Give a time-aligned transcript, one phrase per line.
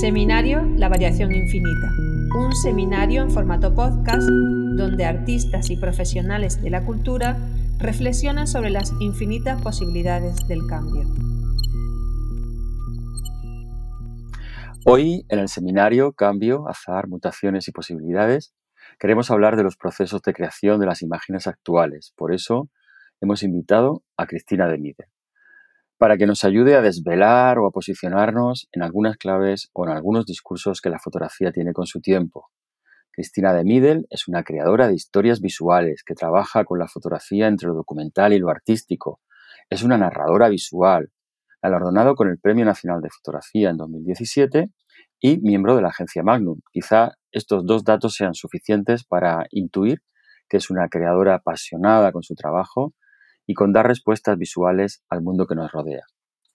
[0.00, 1.90] Seminario La Variación Infinita,
[2.36, 7.38] un seminario en formato podcast donde artistas y profesionales de la cultura
[7.78, 11.08] reflexionan sobre las infinitas posibilidades del cambio.
[14.84, 18.54] Hoy, en el seminario Cambio, Azar, Mutaciones y Posibilidades,
[18.98, 22.12] queremos hablar de los procesos de creación de las imágenes actuales.
[22.16, 22.68] Por eso,
[23.22, 25.15] hemos invitado a Cristina de Mide
[25.98, 30.26] para que nos ayude a desvelar o a posicionarnos en algunas claves o en algunos
[30.26, 32.50] discursos que la fotografía tiene con su tiempo.
[33.12, 37.68] Cristina de Middel es una creadora de historias visuales que trabaja con la fotografía entre
[37.68, 39.20] lo documental y lo artístico.
[39.70, 41.10] Es una narradora visual,
[41.62, 44.70] galardonado con el Premio Nacional de Fotografía en 2017
[45.18, 46.60] y miembro de la agencia Magnum.
[46.70, 50.02] Quizá estos dos datos sean suficientes para intuir
[50.48, 52.94] que es una creadora apasionada con su trabajo
[53.46, 56.04] y con dar respuestas visuales al mundo que nos rodea.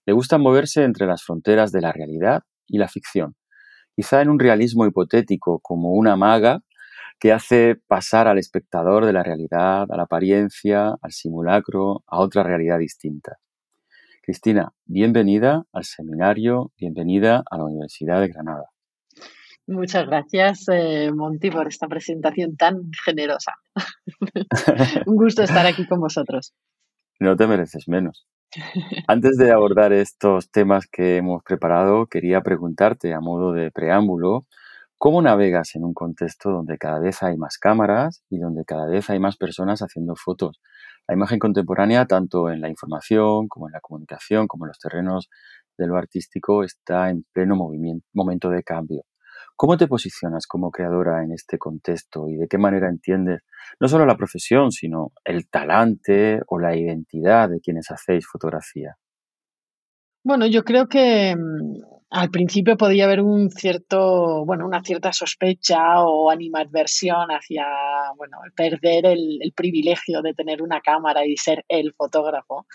[0.06, 3.36] Le gusta moverse entre las fronteras de la realidad y la ficción,
[3.96, 6.62] quizá en un realismo hipotético como una maga
[7.20, 12.42] que hace pasar al espectador de la realidad, a la apariencia, al simulacro, a otra
[12.42, 13.38] realidad distinta.
[14.24, 18.72] Cristina, bienvenida al seminario, bienvenida a la Universidad de Granada.
[19.68, 23.54] Muchas gracias, eh, Monty, por esta presentación tan generosa.
[25.06, 26.54] Un gusto estar aquí con vosotros.
[27.22, 28.28] No te mereces menos.
[29.08, 34.48] Antes de abordar estos temas que hemos preparado, quería preguntarte a modo de preámbulo,
[34.98, 39.10] ¿cómo navegas en un contexto donde cada vez hay más cámaras y donde cada vez
[39.12, 40.62] hay más personas haciendo fotos?
[41.08, 45.30] La imagen contemporánea, tanto en la información como en la comunicación, como en los terrenos
[45.78, 47.56] de lo artístico, está en pleno
[48.14, 49.04] momento de cambio.
[49.56, 53.42] ¿Cómo te posicionas como creadora en este contexto y de qué manera entiendes
[53.80, 58.96] no solo la profesión, sino el talante o la identidad de quienes hacéis fotografía?
[60.24, 66.04] Bueno, yo creo que mm, al principio podía haber un cierto, bueno, una cierta sospecha
[66.04, 67.66] o animadversión hacia,
[68.18, 72.68] bueno, perder el, el privilegio de tener una cámara y ser el fotógrafo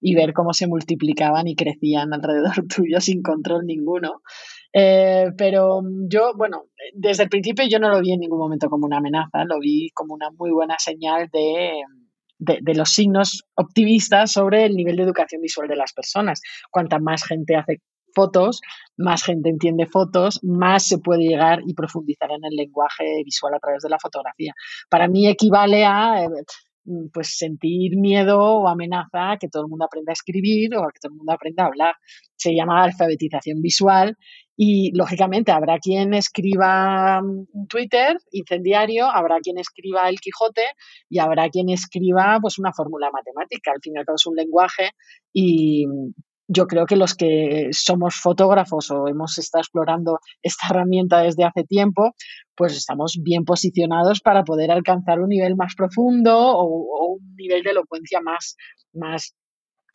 [0.00, 4.22] y ver cómo se multiplicaban y crecían alrededor tuyo sin control ninguno.
[4.76, 6.64] Eh, pero yo, bueno,
[6.94, 9.90] desde el principio yo no lo vi en ningún momento como una amenaza, lo vi
[9.94, 11.80] como una muy buena señal de,
[12.38, 16.40] de, los signos optimistas sobre el nivel de educación visual de las personas.
[16.72, 17.82] Cuanta más gente hace
[18.14, 18.60] fotos,
[18.96, 23.60] más gente entiende fotos, más se puede llegar y profundizar en el lenguaje visual a
[23.60, 24.54] través de la fotografía.
[24.90, 26.28] Para mí equivale a eh,
[27.12, 30.92] pues sentir miedo o amenaza a que todo el mundo aprenda a escribir o a
[30.92, 31.94] que todo el mundo aprenda a hablar.
[32.36, 34.16] Se llama alfabetización visual
[34.56, 40.64] y lógicamente habrá quien escriba mm, Twitter incendiario, habrá quien escriba el Quijote
[41.08, 43.72] y habrá quien escriba pues una fórmula matemática.
[43.72, 44.90] Al fin y al cabo es un lenguaje
[45.32, 45.86] y
[46.46, 51.64] yo creo que los que somos fotógrafos o hemos estado explorando esta herramienta desde hace
[51.64, 52.12] tiempo,
[52.54, 57.70] pues estamos bien posicionados para poder alcanzar un nivel más profundo o, un nivel de
[57.70, 58.56] elocuencia más,
[58.92, 59.34] más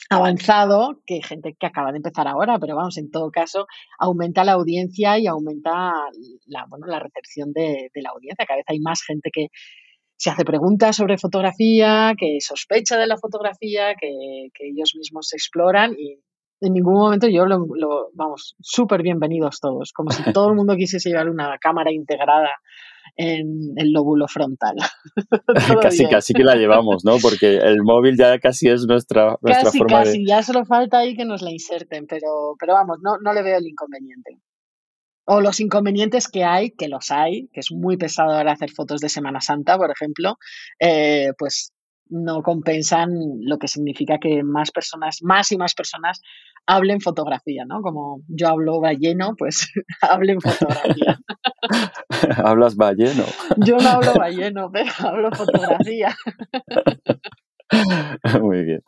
[0.10, 3.68] avanzado que gente que acaba de empezar ahora, pero vamos, en todo caso,
[3.98, 5.94] aumenta la audiencia y aumenta
[6.46, 8.46] la, bueno, la recepción de, la audiencia.
[8.46, 9.48] Cada vez hay más gente que
[10.18, 15.94] se hace preguntas sobre fotografía, que sospecha de la fotografía, que, que ellos mismos exploran
[15.98, 16.20] y
[16.62, 17.66] en ningún momento yo lo,
[18.14, 22.50] vamos, súper bienvenidos todos, como si todo el mundo quisiese llevar una cámara integrada
[23.20, 24.78] en el lóbulo frontal.
[25.82, 27.18] casi, casi que la llevamos, ¿no?
[27.22, 30.26] Porque el móvil ya casi es nuestra, nuestra casi, forma casi.
[30.26, 33.58] ya solo falta ahí que nos la inserten, pero, pero vamos, no, no le veo
[33.58, 34.40] el inconveniente.
[35.26, 39.02] O los inconvenientes que hay, que los hay, que es muy pesado ahora hacer fotos
[39.02, 40.38] de Semana Santa, por ejemplo,
[40.80, 41.74] eh, pues
[42.10, 43.10] no compensan
[43.42, 46.22] lo que significa que más personas, más y más personas
[46.66, 47.82] hablen fotografía, ¿no?
[47.82, 49.72] Como yo hablo balleno, pues
[50.02, 51.20] hablen fotografía.
[52.44, 53.24] ¿Hablas balleno?
[53.58, 56.16] Yo no hablo balleno, pero hablo fotografía.
[58.42, 58.82] Muy bien.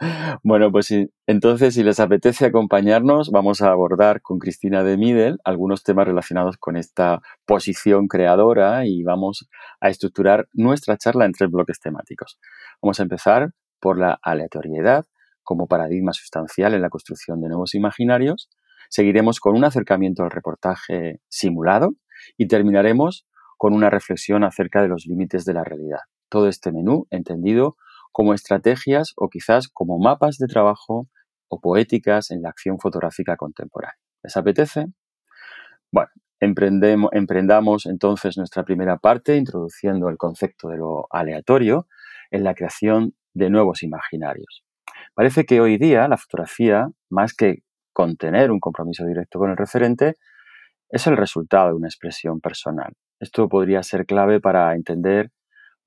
[0.43, 0.91] Bueno, pues
[1.27, 6.57] entonces, si les apetece acompañarnos, vamos a abordar con Cristina de Midel algunos temas relacionados
[6.57, 9.47] con esta posición creadora y vamos
[9.79, 12.39] a estructurar nuestra charla en tres bloques temáticos.
[12.81, 15.05] Vamos a empezar por la aleatoriedad
[15.43, 18.49] como paradigma sustancial en la construcción de nuevos imaginarios.
[18.89, 21.91] Seguiremos con un acercamiento al reportaje simulado
[22.37, 25.99] y terminaremos con una reflexión acerca de los límites de la realidad.
[26.29, 27.77] Todo este menú entendido
[28.11, 31.07] como estrategias o quizás como mapas de trabajo
[31.47, 33.97] o poéticas en la acción fotográfica contemporánea.
[34.23, 34.85] ¿Les apetece?
[35.91, 36.09] Bueno,
[36.39, 41.87] emprendamos entonces nuestra primera parte introduciendo el concepto de lo aleatorio
[42.31, 44.63] en la creación de nuevos imaginarios.
[45.13, 50.17] Parece que hoy día la fotografía, más que contener un compromiso directo con el referente,
[50.89, 52.93] es el resultado de una expresión personal.
[53.19, 55.31] Esto podría ser clave para entender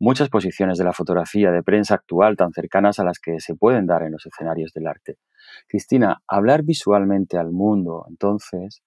[0.05, 3.87] muchas posiciones de la fotografía de prensa actual tan cercanas a las que se pueden
[3.87, 5.17] dar en los escenarios del arte.
[5.67, 8.83] Cristina, hablar visualmente al mundo, entonces,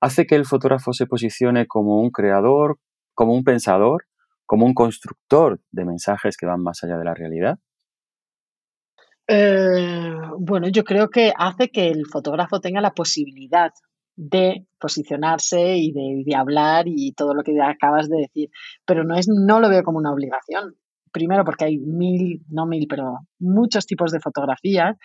[0.00, 2.78] hace que el fotógrafo se posicione como un creador,
[3.14, 4.04] como un pensador,
[4.46, 7.58] como un constructor de mensajes que van más allá de la realidad.
[9.26, 13.72] Eh, bueno, yo creo que hace que el fotógrafo tenga la posibilidad
[14.16, 18.50] de posicionarse y de, hablar y todo lo que acabas de decir,
[18.84, 20.76] pero no, es, no lo veo como una obligación.
[21.12, 24.96] Primero porque hay mil, no mil, pero muchos tipos de fotografías,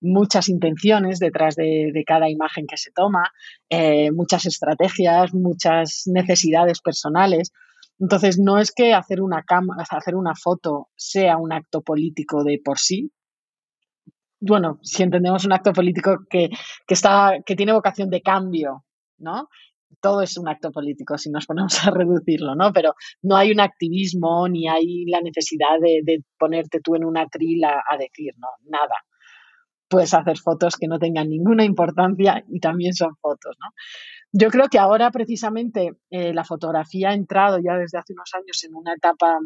[0.00, 3.30] muchas intenciones detrás de, cada imagen que se toma,
[3.68, 7.52] eh, muchas estrategias, muchas necesidades personales.
[7.98, 9.44] Entonces, no es que hacer una,
[9.90, 13.10] hacer una foto sea un acto político de por sí,
[14.40, 16.50] bueno, si entendemos un acto político que,
[16.86, 18.84] está, que tiene vocación de cambio,
[19.18, 19.48] ¿no?
[20.00, 22.72] Todo es un acto político si nos ponemos a reducirlo, ¿no?
[22.72, 27.82] Pero no hay un activismo ni hay la necesidad de, ponerte tú en una trila
[27.88, 28.94] a decir, no, nada.
[29.88, 33.70] Puedes hacer fotos que no tengan ninguna importancia y también son fotos, ¿no?
[34.30, 38.62] Yo creo que ahora precisamente eh, la fotografía ha entrado ya desde hace unos años
[38.64, 39.38] en una etapa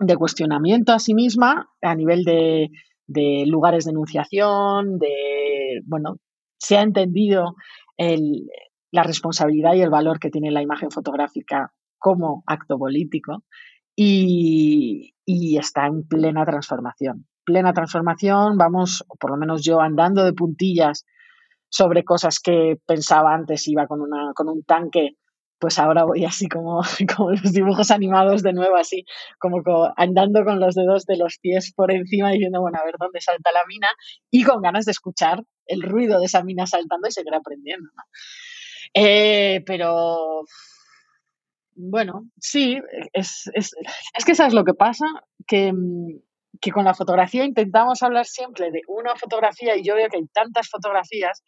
[0.00, 2.70] de cuestionamiento a sí misma a nivel de,
[3.06, 6.16] de lugares de enunciación, de, bueno,
[6.58, 7.54] se ha entendido
[7.96, 8.48] el,
[8.90, 13.44] la responsabilidad y el valor que tiene la imagen fotográfica como acto político
[13.94, 17.26] y, y está en plena transformación.
[17.44, 21.04] Plena transformación, vamos, por lo menos yo andando de puntillas
[21.68, 25.16] sobre cosas que pensaba antes, iba con, una, con un tanque
[25.58, 26.80] pues ahora voy así como,
[27.16, 29.04] como los dibujos animados de nuevo, así
[29.38, 29.62] como,
[29.96, 33.52] andando con los dedos de los pies por encima diciendo, bueno, a ver dónde salta
[33.52, 33.88] la mina
[34.30, 37.88] y con ganas de escuchar el ruido de esa mina saltando y seguir aprendiendo.
[38.94, 40.44] Eh, pero,
[41.74, 42.78] bueno, sí,
[43.12, 43.72] es, es,
[44.16, 45.06] es que sabes lo que pasa,
[45.46, 45.72] que,
[46.60, 50.26] que con la fotografía intentamos hablar siempre de una fotografía y yo veo que hay
[50.28, 51.42] tantas fotografías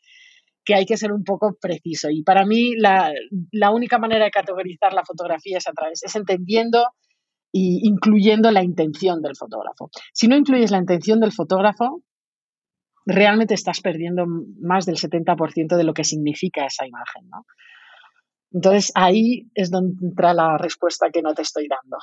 [0.69, 2.11] que hay que ser un poco preciso.
[2.11, 3.11] Y para mí la,
[3.73, 6.81] única manera de categorizar la fotografía es a través, es entendiendo
[7.55, 9.88] e incluyendo la intención del fotógrafo.
[10.12, 12.03] Si no incluyes la intención del fotógrafo,
[13.06, 14.26] realmente estás perdiendo
[14.61, 17.31] más del 70% de lo que significa esa imagen.
[18.53, 21.99] Entonces ahí es donde entra la respuesta que no te estoy dando.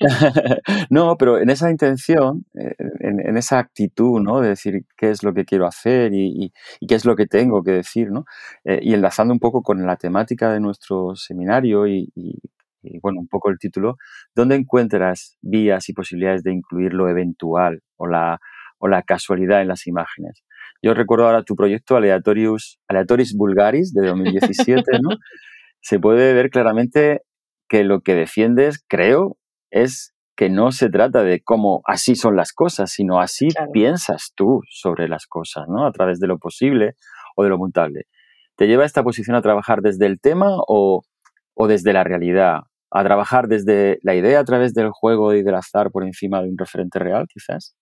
[0.90, 4.40] no, pero en esa intención, eh, en, esa actitud, ¿no?
[4.40, 6.52] De decir qué es lo que quiero hacer y,
[6.86, 8.24] qué es lo que tengo que decir, ¿no?
[8.64, 12.10] Eh, y enlazando un poco con la temática de nuestro seminario y,
[13.00, 13.96] bueno, un poco el título,
[14.34, 18.40] ¿dónde encuentras vías y posibilidades de incluir lo eventual o la,
[18.78, 20.42] o la casualidad en las imágenes?
[20.82, 25.10] Yo recuerdo ahora tu proyecto Aleatorius, Aleatoris Vulgaris de 2017, ¿no?
[25.80, 27.22] Se puede ver claramente
[27.68, 29.36] que lo que defiendes, creo,
[29.70, 34.60] es que no se trata de cómo así son las cosas, sino así piensas tú
[34.70, 35.84] sobre las cosas, ¿no?
[35.84, 36.94] A través de lo posible
[37.36, 38.04] o de lo mutable.
[38.56, 41.02] ¿Te lleva esta posición a trabajar desde el tema o,
[41.54, 42.60] o desde la realidad?
[42.90, 46.48] ¿A trabajar desde la idea a través del juego y del azar por encima de
[46.48, 47.76] un referente real, quizás?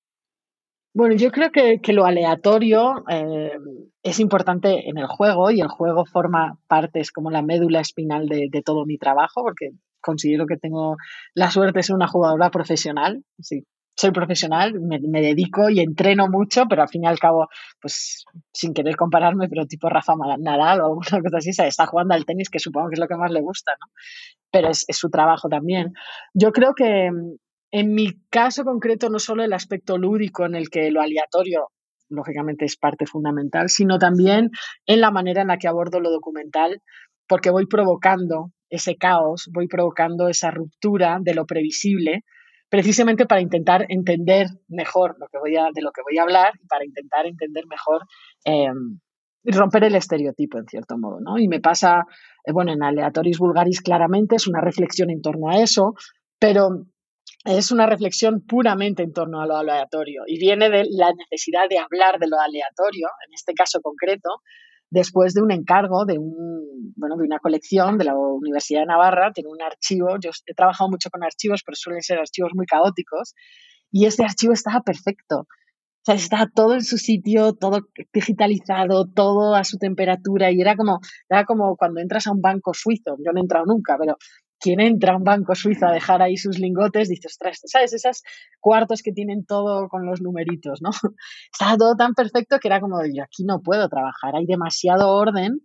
[0.96, 3.52] Bueno, yo creo que, lo aleatorio eh,
[4.02, 8.26] es importante en el juego y el juego forma parte, es como la médula espinal
[8.28, 10.96] de, todo mi trabajo, porque considero que tengo
[11.34, 13.22] la suerte de ser una jugadora profesional.
[13.38, 17.48] Sí, soy profesional, me, dedico y entreno mucho, pero al fin y al cabo,
[17.78, 18.24] pues
[18.54, 22.48] sin querer compararme, pero tipo Rafa Nadal o alguna cosa así, está jugando al tenis,
[22.48, 23.92] que supongo que es lo que más le gusta, ¿no?
[24.50, 25.92] Pero es su trabajo también.
[26.32, 27.10] Yo creo que
[27.78, 31.68] en mi caso concreto, no solo el aspecto lúdico en el que lo aleatorio,
[32.08, 34.50] lógicamente, es parte fundamental, sino también
[34.86, 36.80] en la manera en la que abordo lo documental,
[37.28, 42.22] porque voy provocando ese caos, voy provocando esa ruptura de lo previsible,
[42.70, 45.20] precisamente para intentar entender mejor de
[45.82, 48.06] lo que voy a hablar y para intentar entender mejor
[48.46, 48.72] eh,
[49.44, 51.20] romper el estereotipo, en cierto modo.
[51.20, 51.38] ¿no?
[51.38, 52.06] Y me pasa,
[52.42, 55.92] eh, bueno, en Aleatoris Vulgaris claramente es una reflexión en torno a eso,
[56.38, 56.86] pero
[57.44, 61.78] es una reflexión puramente en torno a lo aleatorio y viene de la necesidad de
[61.78, 64.42] hablar de lo aleatorio, en este caso concreto,
[64.90, 69.32] después de un encargo de, un, bueno, de una colección de la Universidad de Navarra,
[69.32, 73.34] tiene un archivo, yo he trabajado mucho con archivos, pero suelen ser archivos muy caóticos,
[73.90, 75.40] y este archivo estaba perfecto.
[75.40, 77.80] O sea, estaba todo en su sitio, todo
[78.12, 82.72] digitalizado, todo a su temperatura, y era como, era como cuando entras a un banco
[82.74, 84.16] suizo, yo no he entrado nunca, pero
[84.58, 87.92] quien entra a un banco suizo a dejar ahí sus lingotes, dice, ostras, ¿sabes?
[87.92, 88.22] Esas
[88.60, 90.90] cuartos que tienen todo con los numeritos, ¿no?
[91.52, 95.60] Estaba todo tan perfecto que era como, yo aquí no puedo trabajar, hay demasiado orden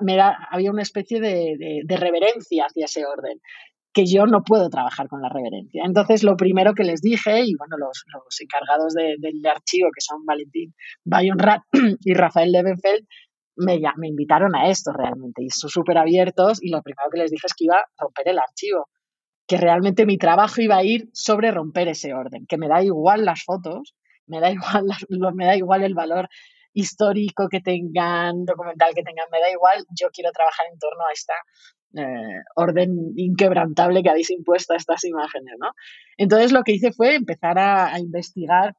[0.00, 3.40] me había una especie de, reverencia hacia ese orden
[3.94, 5.82] que yo no puedo trabajar con la reverencia.
[5.84, 8.04] Entonces, lo primero que les dije, y bueno, los,
[8.40, 10.74] encargados del archivo, que son Valentín
[11.04, 11.60] Bayonrat
[12.00, 13.06] y Rafael Levenfeld,
[13.56, 17.30] me, me invitaron a esto realmente y son súper abiertos y lo primero que les
[17.30, 18.88] dije es que iba a romper el archivo,
[19.46, 23.24] que realmente mi trabajo iba a ir sobre romper ese orden, que me da igual
[23.24, 23.94] las fotos,
[24.26, 24.86] me da igual,
[25.34, 26.28] me da igual el valor
[26.74, 31.12] histórico que tengan, documental que tengan, me da igual, yo quiero trabajar en torno a
[31.12, 31.34] esta
[31.94, 35.72] eh, orden inquebrantable que habéis impuesto a estas imágenes, ¿no?
[36.16, 38.74] Entonces lo que hice fue empezar a, investigar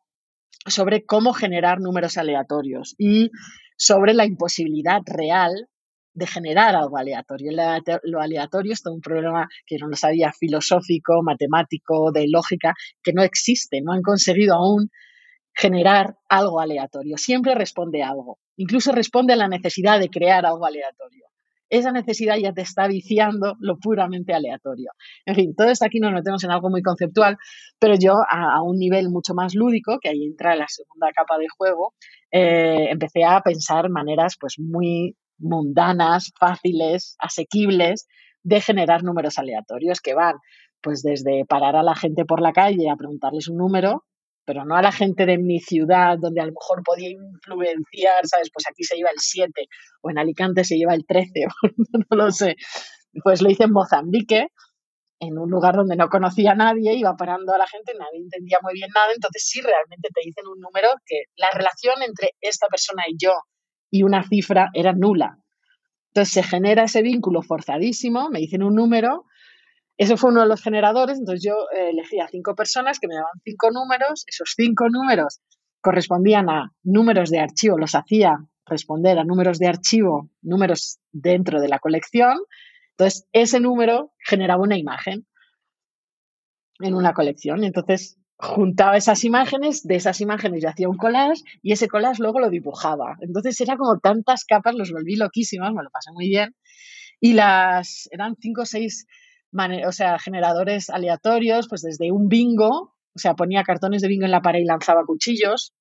[0.65, 3.29] sobre cómo generar números aleatorios y
[3.77, 5.67] sobre la imposibilidad real
[6.13, 7.51] de generar algo aleatorio.
[8.03, 13.13] Lo aleatorio es todo un problema que no lo sabía, filosófico, matemático, de lógica, que
[13.13, 14.89] no existe, no han conseguido aún
[15.55, 17.17] generar algo aleatorio.
[17.17, 18.39] Siempre responde a algo.
[18.57, 21.25] Incluso responde a la necesidad de crear algo aleatorio.
[21.69, 24.91] Esa necesidad ya te está viciando lo puramente aleatorio.
[25.25, 27.37] En fin, todo esto aquí nos metemos en algo muy conceptual,
[27.79, 31.47] pero yo a, un nivel mucho más lúdico, que ahí entra la segunda capa de
[31.49, 31.95] juego,
[32.33, 38.07] eh, empecé a pensar maneras pues muy mundanas, fáciles, asequibles
[38.41, 40.35] de generar números aleatorios que van
[40.81, 44.03] pues desde parar a la gente por la calle a preguntarles un número
[44.45, 48.49] pero no a la gente de mi ciudad donde a lo mejor podía influenciar, ¿sabes?
[48.53, 49.51] Pues aquí se lleva el 7
[50.01, 51.45] o en Alicante se lleva el 13,
[52.09, 52.55] no lo sé.
[53.23, 54.47] Pues lo hice en Mozambique,
[55.27, 58.59] en un lugar donde no conocía a nadie, iba parando a la gente, nadie entendía
[58.61, 62.67] muy bien nada, entonces sí realmente te dicen un número que la relación entre esta
[62.67, 63.33] persona y yo
[63.89, 65.37] y una cifra era nula.
[66.07, 69.25] Entonces se genera ese vínculo forzadísimo, me dicen un número
[69.97, 73.39] eso fue uno de los generadores, entonces yo eh, elegía cinco personas que me daban
[73.43, 75.39] cinco números, esos cinco números
[75.81, 81.67] correspondían a números de archivo, los hacía responder a números de archivo, números dentro de
[81.67, 82.37] la colección,
[82.97, 85.27] entonces ese número generaba una imagen
[86.79, 91.71] en una colección, entonces juntaba esas imágenes, de esas imágenes yo hacía un collage y
[91.71, 93.15] ese collage luego lo dibujaba.
[93.21, 96.55] Entonces era como tantas capas, los volví loquísimas, me lo pasé muy bien.
[97.19, 99.05] Y las eran cinco o seis
[99.87, 104.31] o sea, generadores aleatorios, pues desde un bingo, o sea, ponía cartones de bingo en
[104.31, 105.73] la pared y lanzaba cuchillos,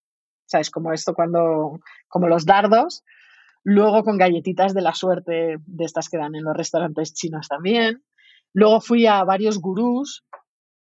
[0.46, 0.70] ¿sabes?
[0.70, 3.02] Como esto cuando, como los dardos.
[3.64, 8.02] Luego con galletitas de la suerte, de estas que dan en los restaurantes chinos también.
[8.52, 10.24] Luego fui a varios gurús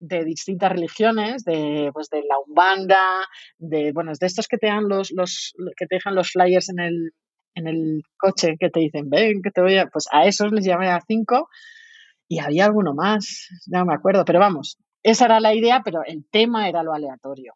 [0.00, 3.26] de distintas religiones, de, pues de la Umbanda,
[3.58, 6.80] de, bueno, de estos que te dan los, los, que te dejan los flyers en
[6.80, 7.12] el,
[7.54, 10.64] en el coche, que te dicen, ven, que te voy a, pues a esos les
[10.64, 11.48] llamé a cinco
[12.28, 16.24] y había alguno más, no me acuerdo, pero vamos, esa era la idea, pero el
[16.30, 17.54] tema era lo aleatorio,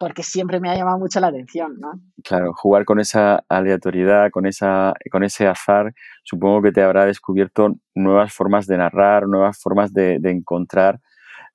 [0.00, 2.00] porque siempre me ha llamado mucho la atención, ¿no?
[2.24, 5.92] Claro, jugar con esa aleatoriedad, con, esa, con ese azar,
[6.24, 11.00] supongo que te habrá descubierto nuevas formas de narrar, nuevas formas de, encontrar,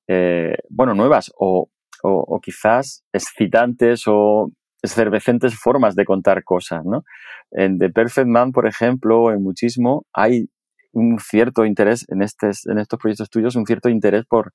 [0.07, 1.71] eh, bueno, nuevas o,
[2.03, 4.51] o, quizás excitantes o
[4.83, 7.03] efervescentes formas de contar cosas, ¿no?
[7.49, 10.51] En The Perfect Man, por ejemplo, en Muchismo, hay
[10.91, 14.53] un cierto interés en, en estos proyectos tuyos, un cierto interés por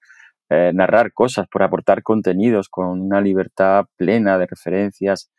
[0.51, 5.31] eh, narrar cosas, por aportar contenidos con una libertad plena de referencias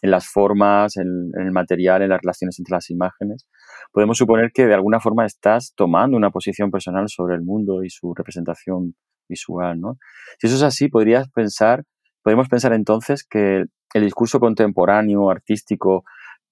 [0.00, 3.48] en las formas, en, el material, en las relaciones entre las imágenes.
[3.92, 7.90] Podemos suponer que de alguna forma estás tomando una posición personal sobre el mundo y
[7.90, 8.94] su representación
[9.28, 9.98] visual, ¿no?
[10.38, 11.82] Si eso es así, podrías pensar,
[12.22, 16.04] podemos pensar entonces que el discurso contemporáneo, artístico,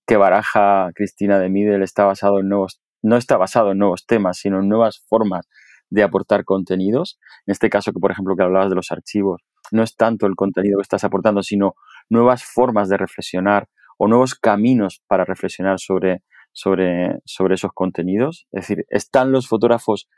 [0.06, 4.38] que baraja Cristina de Midel está basado en nuevos no está basado en nuevos temas,
[4.38, 5.48] sino en nuevas formas
[5.90, 7.18] de aportar contenidos.
[7.46, 10.34] En este caso, que por ejemplo que hablabas de los archivos, no es tanto el
[10.34, 11.74] contenido que estás aportando, sino
[12.08, 13.68] nuevas formas de reflexionar
[13.98, 18.46] o nuevos caminos para reflexionar sobre, sobre, sobre esos contenidos.
[18.52, 20.08] Es decir, ¿están los fotógrafos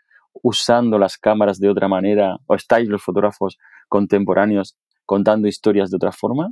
[0.43, 3.59] usando las cámaras de otra manera o estáis los fotógrafos
[3.89, 6.50] contemporáneos contando historias de otra forma,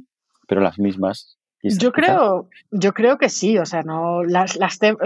[0.49, 4.59] pero las mismas yo creo, yo creo que sí, o sea, no, las,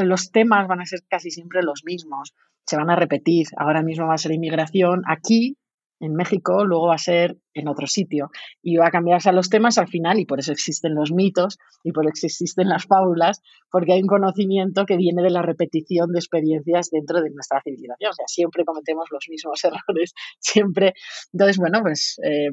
[0.05, 2.35] los temas van a ser casi siempre los mismos,
[2.67, 3.47] se van a repetir.
[3.57, 5.57] Ahora mismo va a ser inmigración aquí,
[6.03, 8.31] en México, luego va a ser en otro sitio.
[8.61, 11.59] Y va a cambiarse a los temas al final, y por eso existen los mitos
[11.85, 13.41] y por eso existen las fábulas,
[13.71, 18.11] porque hay un conocimiento que viene de la repetición de experiencias dentro de nuestra civilización.
[18.11, 20.95] O sea, siempre cometemos los mismos errores, siempre.
[21.33, 22.51] Entonces, bueno, pues eh,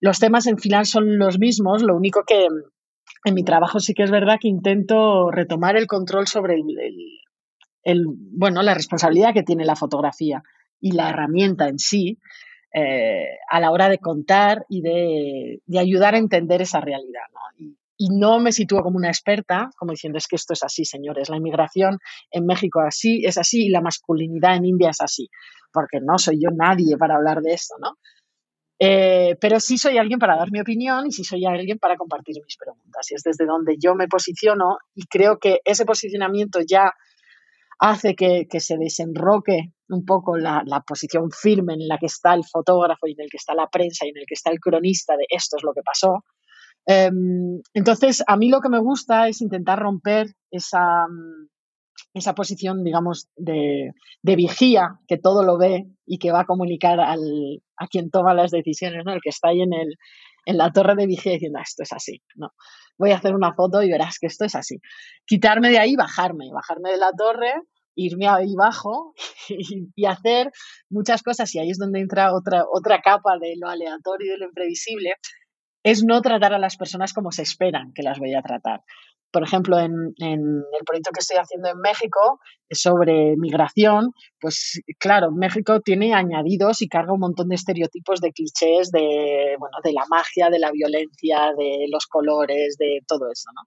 [0.00, 2.46] los temas en final son los mismos, lo único que
[3.24, 6.64] en mi trabajo sí que es verdad que intento retomar el control sobre el,
[7.84, 10.42] bueno, la responsabilidad que tiene la fotografía
[10.80, 12.18] y la herramienta en sí
[12.74, 17.22] eh, a la hora de contar y de, ayudar a entender esa realidad.
[17.58, 20.84] Y, y no me sitúo como una experta, como diciendo es que esto es así,
[20.84, 21.98] señores, la inmigración
[22.30, 25.28] en México así es así y la masculinidad en India es así,
[25.72, 27.96] porque no soy yo nadie para hablar de esto, ¿no?
[28.84, 32.34] Eh, pero sí soy alguien para dar mi opinión y sí soy alguien para compartir
[32.44, 33.08] mis preguntas.
[33.12, 36.92] Y es desde donde yo me posiciono y creo que ese posicionamiento ya
[37.82, 43.08] hace que, se desenroque un poco la, posición firme en la que está el fotógrafo
[43.08, 45.26] y en el que está la prensa y en el que está el cronista de
[45.28, 46.24] esto es lo que pasó.
[46.86, 51.06] Em, entonces, a mí lo que me gusta es intentar romper esa,
[52.14, 53.90] esa posición, digamos, de,
[54.22, 58.52] vigía, que todo lo ve y que va a comunicar al, a quien toma las
[58.52, 59.12] decisiones, ¿no?
[59.12, 59.96] El que está ahí en, el,
[60.44, 62.52] en la torre de vigía diciendo, ah, esto es así, ¿no?
[62.98, 64.80] Voy a hacer una foto y verás que esto es así.
[65.26, 67.52] Quitarme de ahí, bajarme, bajarme de la torre,
[67.94, 69.14] irme ahí abajo
[69.96, 70.50] y, hacer
[70.90, 74.38] muchas cosas, y ahí es donde entra otra, otra capa de lo aleatorio y de
[74.38, 75.14] lo imprevisible,
[75.84, 78.82] es no tratar a las personas como se esperan que las voy a tratar
[79.32, 82.38] por ejemplo, en, el proyecto que estoy haciendo en México
[82.70, 88.90] sobre migración, pues claro, México tiene añadidos y carga un montón de estereotipos, de clichés,
[88.90, 93.62] de, bueno, de la magia, de la violencia, de los colores, de todo eso, ¿no?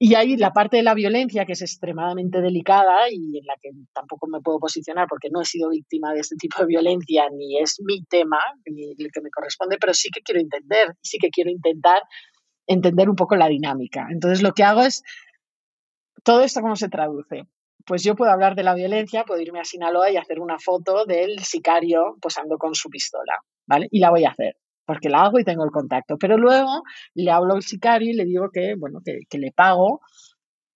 [0.00, 3.70] Y hay la parte de la violencia que es extremadamente delicada y en la que
[3.92, 7.58] tampoco me puedo posicionar porque no he sido víctima de este tipo de violencia ni
[7.58, 11.30] es mi tema, ni el que me corresponde, pero sí que quiero entender, sí que
[11.30, 12.00] quiero intentar
[12.68, 14.06] entender un poco la dinámica.
[14.10, 15.02] Entonces lo que hago es,
[16.22, 17.44] ¿todo esto cómo se traduce?
[17.84, 21.06] Pues yo puedo hablar de la violencia, puedo irme a Sinaloa y hacer una foto
[21.06, 23.34] del sicario posando con su pistola,
[23.66, 23.88] ¿vale?
[23.90, 26.18] Y la voy a hacer, porque la hago y tengo el contacto.
[26.18, 26.82] Pero luego
[27.14, 30.00] le hablo al sicario y le digo que, bueno, que, que le pago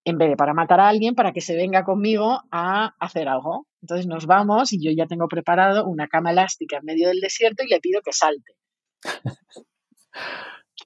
[0.04, 3.66] en vez de para matar a alguien, para que se venga conmigo a hacer algo.
[3.82, 7.62] Entonces nos vamos y yo ya tengo preparado una cama elástica en medio del desierto
[7.64, 8.54] y le pido que salte.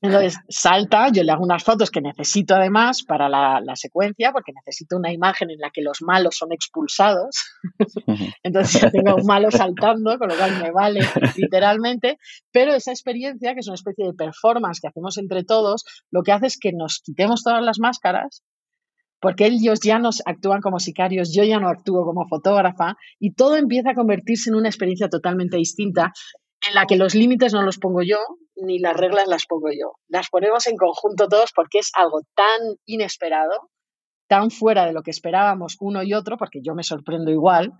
[0.02, 4.96] Entonces salta, yo le hago unas fotos que necesito además para la, secuencia, porque necesito
[4.96, 7.44] una imagen en la que los malos son expulsados.
[8.42, 11.00] Entonces ya tengo un malo saltando, con lo cual me vale
[11.36, 12.18] literalmente.
[12.52, 16.32] Pero esa experiencia, que es una especie de performance que hacemos entre todos, lo que
[16.32, 18.42] hace es que nos quitemos todas las máscaras
[19.20, 23.56] porque ellos ya nos actúan como sicarios, yo ya no actúo como fotógrafa y todo
[23.56, 26.12] empieza a convertirse en una experiencia totalmente distinta
[26.68, 28.18] en la que los límites no los pongo yo,
[28.56, 29.92] ni las reglas las pongo yo.
[30.08, 33.70] Las ponemos en conjunto todos porque es algo tan inesperado,
[34.28, 37.72] tan fuera de lo que esperábamos uno y otro, porque yo me sorprendo igual,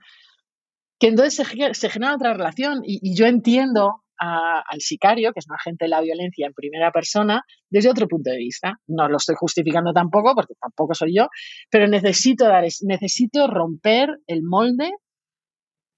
[0.99, 5.85] que entonces se, genera otra relación y, yo entiendo al sicario, que es un agente
[5.85, 8.81] de la violencia en primera persona, desde otro punto de vista.
[8.87, 11.27] No lo estoy justificando tampoco, porque tampoco soy yo,
[11.71, 14.91] pero necesito, dar, necesito romper el molde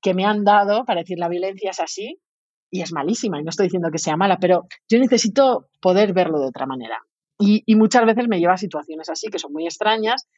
[0.02, 2.20] que me han dado para decir la violencia es así
[2.70, 6.40] y es malísima, y no estoy diciendo que sea mala, pero yo necesito poder verlo
[6.40, 6.98] de otra manera.
[7.40, 10.28] Y, muchas veces me lleva a situaciones así que son muy extrañas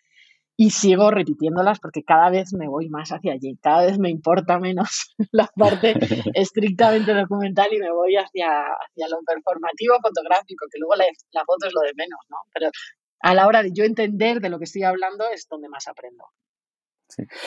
[0.55, 4.59] y sigo repitiéndolas porque cada vez me voy más hacia allí, cada vez me importa
[4.59, 5.95] menos la parte
[6.35, 11.67] estrictamente documental y me voy hacia, hacia lo performativo fotográfico, que luego la, la foto
[11.67, 12.37] es lo de menos, ¿no?
[12.53, 12.71] Pero
[13.23, 16.25] a la hora de yo entender de lo que estoy hablando es donde más aprendo.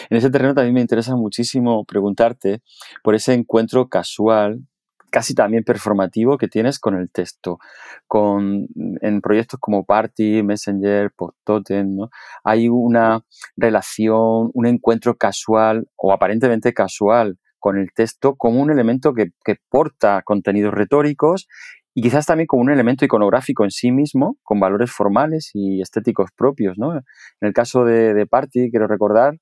[0.10, 2.62] En ese terreno también me interesa muchísimo preguntarte
[3.04, 4.68] por ese encuentro casual
[5.14, 7.60] casi también performativo que tienes con el texto.
[8.08, 8.66] Con,
[9.00, 12.10] en proyectos como Party, Messenger, Posttotem, ¿no?
[12.44, 13.24] hay una
[13.56, 19.30] relación, un encuentro casual o aparentemente casual con el texto como un elemento que,
[19.70, 21.48] porta contenidos retóricos
[21.94, 26.32] y quizás también como un elemento iconográfico en sí mismo, con valores formales y estéticos
[26.36, 26.80] propios.
[26.80, 26.96] ¿no?
[26.96, 27.04] En
[27.40, 29.38] el caso de, Party, quiero recordar,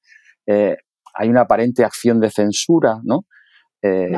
[0.48, 0.76] eh,
[1.14, 3.26] hay una aparente acción de censura, ¿no?
[3.84, 4.12] Eh,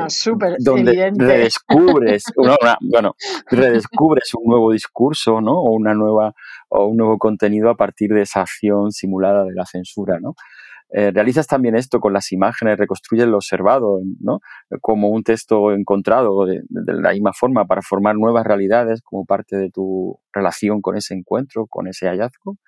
[0.58, 2.24] donde redescubres,
[2.82, 3.16] bueno,
[3.50, 5.52] redescubres un nuevo discurso, ¿no?
[5.52, 6.34] O una nueva,
[6.68, 10.34] o un nuevo contenido a partir de esa acción simulada de la censura, ¿no?
[10.90, 14.40] Eh, realizas también esto con las imágenes, reconstruyes lo observado, ¿no?
[14.80, 19.56] Como un texto encontrado de, de la misma forma para formar nuevas realidades como parte
[19.56, 22.58] de tu relación con ese encuentro, con ese hallazgo.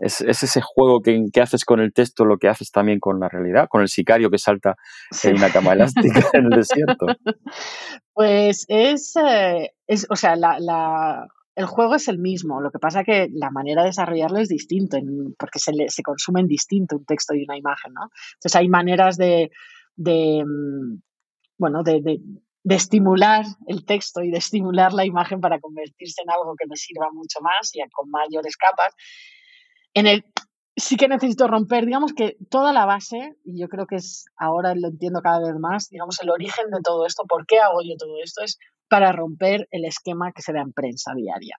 [0.00, 3.68] Es, ese juego que, haces con el texto lo que haces también con la realidad,
[3.68, 4.76] con el sicario que salta
[5.22, 7.06] en una cama elástica en el desierto.
[8.14, 13.28] Pues es, eh, es o sea, el juego es el mismo, lo que pasa que
[13.32, 14.98] la manera de desarrollarlo es distinto,
[15.38, 18.10] porque se, se consumen distinto un texto y una imagen, ¿no?
[18.34, 19.50] Entonces hay maneras de,
[19.96, 20.98] mm,
[21.58, 22.20] bueno, de,
[22.68, 26.76] de estimular el texto y de estimular la imagen para convertirse en algo que me
[26.76, 28.94] sirva mucho más y con mayores capas.
[29.94, 30.24] En el
[30.76, 34.74] sí que necesito romper, digamos que toda la base, y yo creo que es ahora
[34.74, 37.96] lo entiendo cada vez más, digamos, el origen de todo esto, por qué hago yo
[37.98, 41.56] todo esto, es para romper el esquema que se da en prensa diaria.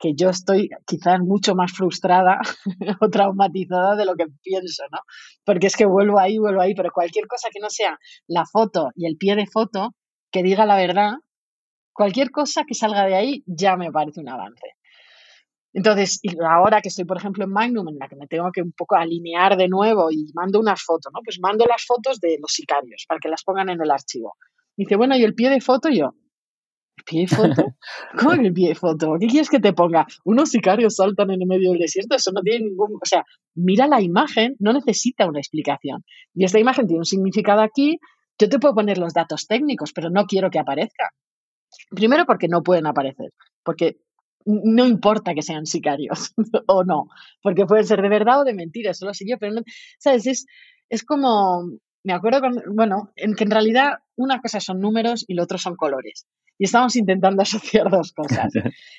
[0.00, 2.40] que yo estoy quizás mucho más frustrada
[3.00, 5.00] o traumatizada de lo que pienso, ¿no?
[5.44, 8.90] Porque es que vuelvo ahí, vuelvo ahí, pero cualquier cosa que no sea la foto
[8.94, 9.94] y el pie de foto,
[10.32, 11.12] que diga la verdad,
[11.92, 14.77] cualquier cosa que salga de ahí ya me parece un avance.
[15.72, 18.72] Entonces, ahora que estoy, por ejemplo, en Magnum, en la que me tengo que un
[18.72, 21.20] poco alinear de nuevo y mando unas fotos, ¿no?
[21.22, 24.34] Pues mando las fotos de los sicarios para que las pongan en el archivo.
[24.76, 25.90] dice, bueno, ¿y el pie de foto?
[25.90, 26.14] yo,
[26.96, 27.64] ¿el pie de foto?
[28.18, 29.16] ¿Cómo que el pie de foto?
[29.20, 30.06] ¿Qué quieres que te ponga?
[30.24, 32.94] Unos sicarios saltan en el medio del desierto, eso no tiene ningún...
[32.94, 36.02] O sea, mira la imagen, no necesita una explicación.
[36.34, 37.98] Y esta imagen tiene un significado aquí,
[38.40, 41.10] yo te puedo poner los datos técnicos, pero no quiero que aparezca.
[41.90, 43.98] Primero porque no pueden aparecer, porque
[44.44, 46.32] no importa que sean sicarios
[46.66, 47.08] o no,
[47.42, 49.62] porque pueden ser de verdad o de mentira, solo sé yo, pero
[49.98, 50.26] ¿sabes?
[50.26, 50.46] Es,
[50.88, 51.64] es como,
[52.04, 52.40] me acuerdo,
[52.72, 56.26] bueno, en que en realidad una cosa son números y lo otro son colores.
[56.58, 58.52] Y estamos intentando asociar dos cosas.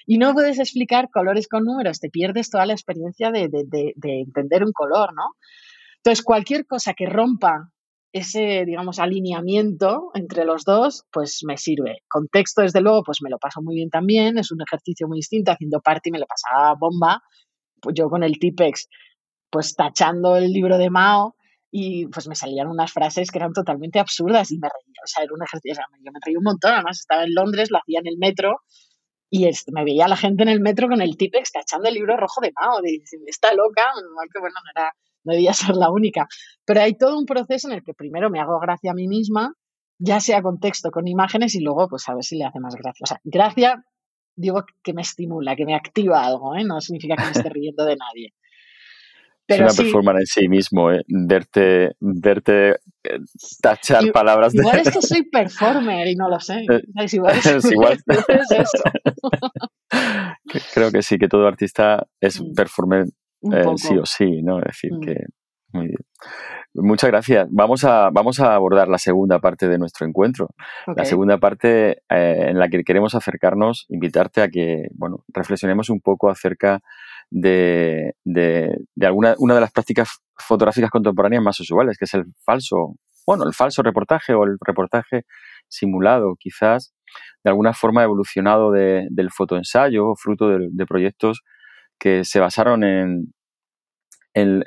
[0.06, 3.94] Y no puedes explicar colores con números, te pierdes toda la experiencia de, de, de,
[3.96, 5.36] de entender un color, ¿no?
[5.98, 7.72] Entonces, cualquier cosa que rompa
[8.12, 12.00] ese, digamos, alineamiento entre los dos, pues me sirve.
[12.10, 15.52] Contexto, desde luego, pues me lo paso muy bien también, es un ejercicio muy distinto,
[15.52, 17.22] haciendo party me lo pasaba bomba,
[17.82, 18.88] pues yo con el Tipex,
[19.50, 21.36] pues tachando el libro de Mao,
[21.72, 25.24] y pues me salían unas frases que eran totalmente absurdas y me reía, o sea,
[25.24, 27.78] era un ejercicio, o sea, yo me reí un montón, además estaba en Londres, lo
[27.78, 28.62] hacía en el metro,
[29.30, 32.42] y me veía la gente en el metro con el Tipex tachando el libro rojo
[32.42, 33.92] de Mao, de, está loca,
[34.34, 34.92] que bueno, no era
[35.24, 36.28] no debía ser la única.
[36.66, 39.54] Pero hay todo un proceso en el que primero me hago gracia a mí misma,
[39.98, 42.76] ya sea con texto, con imágenes, y luego pues a ver si le hace más
[42.76, 43.04] gracia.
[43.04, 43.84] O sea, gracia
[44.40, 46.64] digo que me estimula, que me activa algo, ¿eh?
[46.64, 48.34] no significa que me esté riendo de nadie.
[49.46, 51.02] Pero es una performance en sí mismo, ¿eh?
[51.08, 52.70] verte, verte
[53.04, 53.20] eh,
[53.60, 54.82] tachar palabras igual de...
[54.84, 56.66] es que soy performer y no lo sé.
[56.70, 57.98] Eh, es igual, es, igual.
[58.08, 58.84] es eso.
[60.76, 62.54] Creo que sí, que todo artista es mm.
[62.54, 63.06] performer
[63.42, 64.60] eh, sí o sí, ¿no?
[64.60, 65.00] Es decir, mm.
[65.02, 65.26] que
[65.72, 66.00] muy bien.
[66.74, 67.48] Muchas gracias.
[67.52, 70.50] Vamos a, vamos a abordar la segunda parte de nuestro encuentro.
[70.96, 76.00] La segunda parte eh, en la que queremos acercarnos, invitarte a que, bueno, reflexionemos un
[76.02, 76.82] poco acerca
[77.30, 82.26] de, de, de, alguna una de las prácticas fotográficas contemporáneas más usuales, que es el
[82.44, 82.96] falso,
[83.28, 85.26] bueno, el falso reportaje o el reportaje
[85.68, 86.94] simulado, quizás
[87.44, 91.42] de alguna forma evolucionado de, del fotoensayo, fruto de proyectos
[92.00, 93.34] que se basaron en,
[94.34, 94.64] en,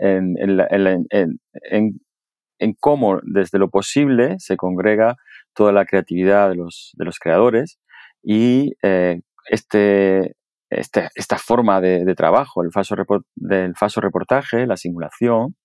[2.59, 5.17] en, cómo desde lo posible se congrega
[5.55, 7.79] toda la creatividad de los, de los creadores
[8.23, 10.37] y eh, este,
[10.71, 12.95] este, esta forma de, trabajo, el falso,
[13.35, 15.57] del falso reportaje, la simulación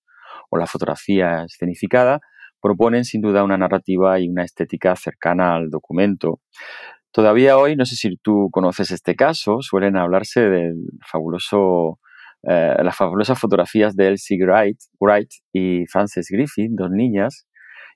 [0.49, 2.19] o la fotografía escenificada,
[2.61, 6.41] proponen sin duda una narrativa y una estética cercana al documento.
[7.11, 10.75] Todavía hoy, no sé si tú conoces este caso, suelen hablarse del
[11.09, 11.99] fabuloso,
[12.43, 17.47] eh, las fabulosas fotografías de Elsie Wright, Wright y Frances Griffith, dos niñas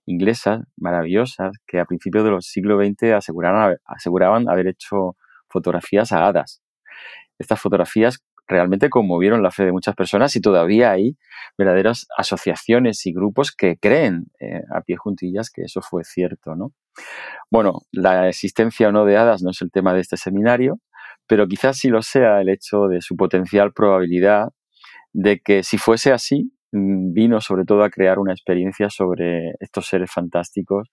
[0.05, 5.15] inglesas maravillosas que a principios de los siglo XX aseguraban, aseguraban haber hecho
[5.49, 6.61] fotografías a hadas.
[7.37, 11.17] Estas fotografías realmente conmovieron la fe de muchas personas y todavía hay
[11.57, 16.73] verdaderas asociaciones y grupos que creen eh, a pie juntillas que eso fue cierto, ¿no?
[17.49, 20.79] Bueno, la existencia o no de hadas no es el tema de este seminario,
[21.27, 24.49] pero quizás sí lo sea el hecho de su potencial probabilidad
[25.13, 29.87] de que si fuese así, mm, vino sobre todo a crear una experiencia sobre estos
[29.87, 30.89] seres fantásticos,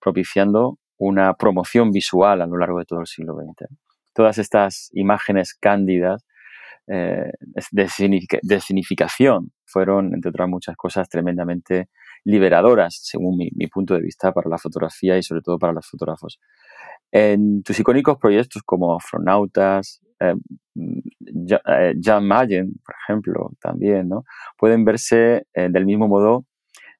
[0.00, 3.68] propiciando una promoción visual a lo largo de todo el siglo XX.
[4.12, 6.26] Todas estas imágenes cándidas
[6.92, 7.30] eh,
[7.70, 11.88] de, significación fueron, entre otras muchas cosas, tremendamente
[12.24, 16.40] liberadoras, según mi, punto de vista, para la fotografía y sobre todo para los fotógrafos.
[17.12, 20.34] En tus icónicos proyectos como Astronautas, eh,
[20.74, 24.24] eh, Jan Mayen, por ejemplo, también, ¿no?
[24.58, 26.44] pueden verse del mismo modo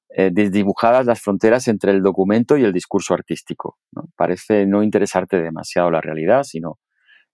[0.09, 3.79] desdibujadas las fronteras entre el documento y el discurso artístico.
[4.17, 6.79] Parece no interesarte demasiado la realidad, sino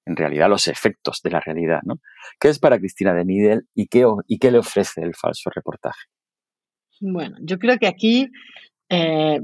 [0.07, 1.81] en realidad los efectos de la realidad.
[1.85, 2.01] ¿no?
[2.41, 3.25] ¿Qué es para Cristina de
[3.89, 6.07] qué, y qué le ofrece el falso reportaje?
[7.01, 8.31] Bueno, yo creo que aquí
[8.89, 9.41] eh,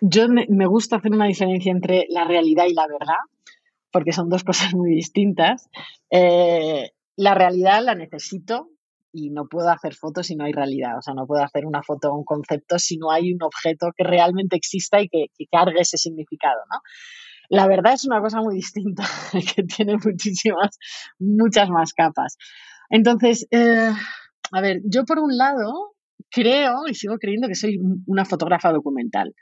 [0.00, 3.20] yo me, gusta hacer una diferencia entre la realidad y la verdad,
[3.90, 5.68] porque son dos cosas muy distintas.
[6.10, 8.70] Eh, la realidad la necesito
[9.12, 10.98] y no puedo hacer fotos si no hay realidad.
[10.98, 13.90] O sea, no puedo hacer una foto o un concepto si no hay un objeto
[13.96, 16.80] que realmente exista y que, que cargue ese significado, ¿no?
[17.50, 19.02] La verdad es una cosa muy distinta,
[19.54, 20.78] que tiene muchísimas,
[21.18, 22.38] muchas más capas.
[22.88, 23.90] Entonces, eh,
[24.52, 25.96] a ver, yo por un lado
[26.30, 29.34] creo y sigo creyendo que soy una fotógrafa documental.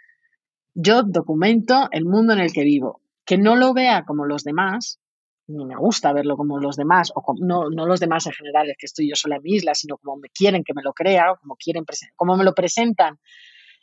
[0.75, 3.03] Yo documento el mundo en el que vivo.
[3.27, 5.01] Que no lo vea como los demás,
[5.47, 8.77] ni me gusta verlo como los demás, o no, no los demás en general, es
[8.79, 11.33] que estoy yo sola en mi isla, sino como me quieren que me lo crea,
[11.33, 11.85] o como, quieren
[12.17, 13.19] como me lo presentan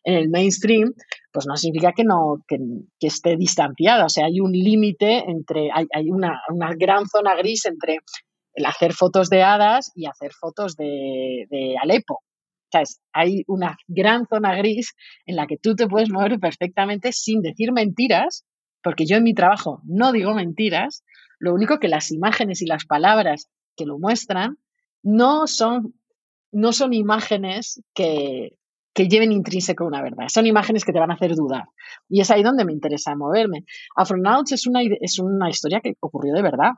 [0.03, 0.93] en el mainstream,
[1.36, 2.58] pues no significa que no que,
[3.02, 4.06] esté distanciada.
[4.06, 7.98] O sea, hay un límite entre, hay, hay una, una, gran zona gris entre
[8.54, 12.13] el hacer fotos de hadas y hacer fotos de, de Alepo.
[12.13, 14.93] O sea, hay una gran zona gris
[15.26, 18.45] en la que tú te puedes mover perfectamente sin decir mentiras,
[18.82, 21.04] porque yo en mi trabajo no digo mentiras,
[21.38, 24.58] lo único que las imágenes y las palabras que lo muestran
[25.04, 25.95] no son,
[26.54, 28.52] no son imágenes que,
[28.95, 30.29] que lleven intrínseco una verdad.
[30.29, 31.65] Son imágenes que te van a hacer dudar.
[32.08, 33.65] Y es ahí donde me interesa moverme.
[33.93, 36.71] Afronauts es una, es una historia que ocurrió de verdad.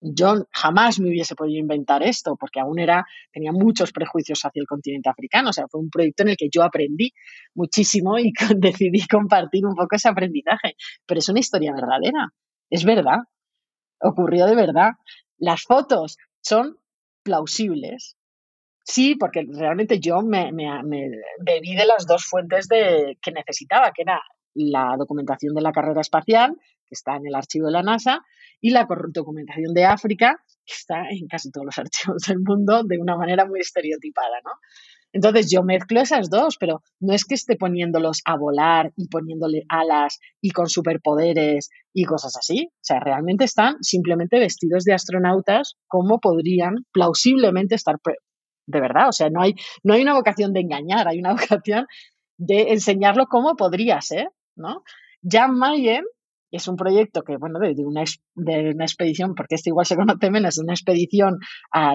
[0.00, 4.66] Yo jamás me hubiese podido inventar esto, porque aún era, tenía muchos prejuicios hacia el
[4.66, 5.50] continente africano.
[5.50, 7.12] O sea, fue un proyecto en el que yo aprendí
[7.54, 10.76] muchísimo y decidí compartir un poco ese aprendizaje.
[11.04, 12.28] Pero es una historia verdadera.
[12.70, 13.18] Es verdad.
[14.00, 14.92] Ocurrió de verdad.
[15.36, 16.78] Las fotos son
[17.22, 18.17] plausibles.
[18.90, 24.22] Sí, porque realmente yo me, bebí de las dos fuentes de, que necesitaba, que era
[24.54, 28.22] la documentación de la carrera espacial, que está en el archivo de la NASA,
[28.62, 32.96] y la documentación de África, que está en casi todos los archivos del mundo de
[32.98, 34.52] una manera muy estereotipada, ¿no?
[35.12, 39.64] Entonces yo mezclo esas dos, pero no es que esté poniéndolos a volar y poniéndole
[39.68, 42.68] alas y con superpoderes y cosas así.
[42.70, 47.96] O sea, realmente están simplemente vestidos de astronautas como podrían plausiblemente estar
[48.68, 49.08] de verdad.
[49.08, 51.86] O sea, no hay, no hay una vocación de engañar, hay una vocación
[52.36, 54.82] de enseñarlo como podría ser, ¿no?
[55.28, 56.04] Jan Mayen
[56.50, 58.04] es un proyecto que, bueno, de, una,
[58.34, 61.38] de una expedición, porque este igual se conoce menos, una expedición
[61.72, 61.94] a,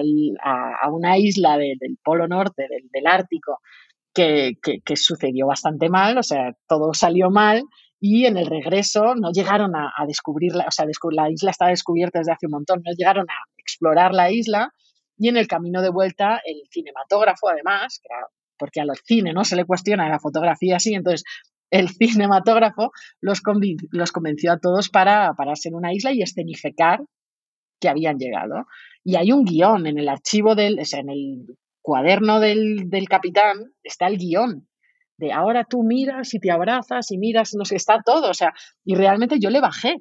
[0.92, 3.58] una isla del Polo Norte, del, Ártico,
[4.12, 7.64] que, que, sucedió bastante mal, o sea, todo salió mal
[7.98, 12.32] y en el regreso no llegaron a, descubrirla, o sea, la isla estaba descubierta desde
[12.32, 14.70] hace un montón, no llegaron a explorar la isla
[15.16, 18.00] y en el camino de vuelta, el cinematógrafo, además,
[18.58, 21.24] porque a los cine no se le cuestiona la fotografía así, entonces
[21.70, 23.42] el cinematógrafo los,
[23.90, 27.00] los convenció a todos para pararse en una isla y escenificar
[27.80, 28.66] que habían llegado.
[29.02, 34.06] Y hay un guion en el archivo del, en el cuaderno del, del capitán, está
[34.06, 34.66] el guion
[35.16, 38.52] de ahora tú miras y te abrazas y miras, no sé, está todo, o sea,
[38.84, 39.96] y realmente yo le bajé,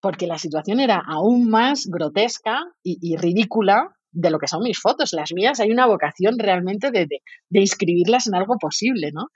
[0.00, 5.12] porque la situación era aún más grotesca y ridícula de lo que son mis fotos.
[5.12, 9.28] Las mías hay una vocación realmente de, de, inscribirlas en algo posible, ¿no?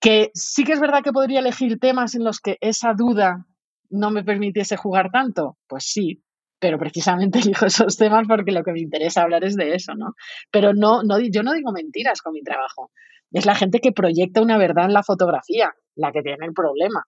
[0.00, 3.46] Que sí que es verdad que podría elegir temas en los que esa duda
[3.90, 6.22] no me permitiese jugar tanto, pues sí,
[6.60, 10.14] pero precisamente elijo esos temas porque lo que me interesa hablar es de eso, ¿no?
[10.52, 12.92] Pero no, no, yo no digo mentiras con mi trabajo.
[13.32, 17.02] Es la gente que proyecta una verdad en la fotografía la que tiene el problema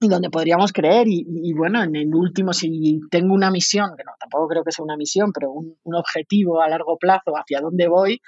[0.00, 1.06] donde podríamos creer.
[1.08, 4.84] Y, bueno, en el último, si tengo una misión, que no, tampoco creo que sea
[4.84, 8.20] una misión, pero un, objetivo a largo plazo hacia dónde voy,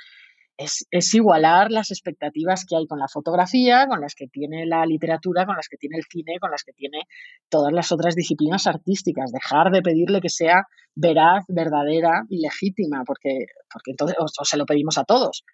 [0.59, 4.87] es, es, igualar las expectativas que hay con la fotografía, con las que tiene la
[4.87, 7.02] literatura, con las que tiene el cine, con las que tiene
[7.50, 9.33] todas las otras disciplinas artísticas.
[9.33, 14.64] Dejar de pedirle que sea veraz, verdadera y legítima, porque, porque entonces o, se lo
[14.64, 15.44] pedimos a todos.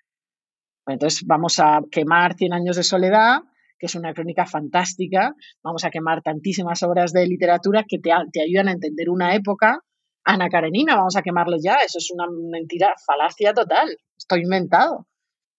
[0.87, 3.41] Entonces vamos a quemar 100 años de soledad
[3.83, 5.35] que es una crónica fantástica.
[5.61, 9.81] Vamos a quemar tantísimas obras de literatura que te, te ayudan a entender una época.
[10.25, 11.79] Ana Karenina, vamos a quemarlo ya.
[11.85, 13.89] Eso es una mentira, falacia total.
[14.17, 15.09] Estoy inventado.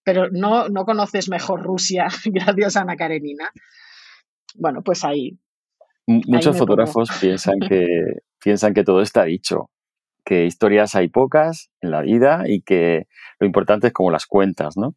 [0.04, 3.50] Pero no, no conoces mejor Rusia gracias a Ana Karenina.
[4.54, 5.38] Bueno, pues ahí.
[6.06, 7.84] Muchos fotógrafos piensan que,
[8.42, 9.68] piensan que todo está dicho,
[10.24, 13.02] que historias hay pocas en la vida y que
[13.38, 14.94] lo importante es cómo las cuentas, ¿no?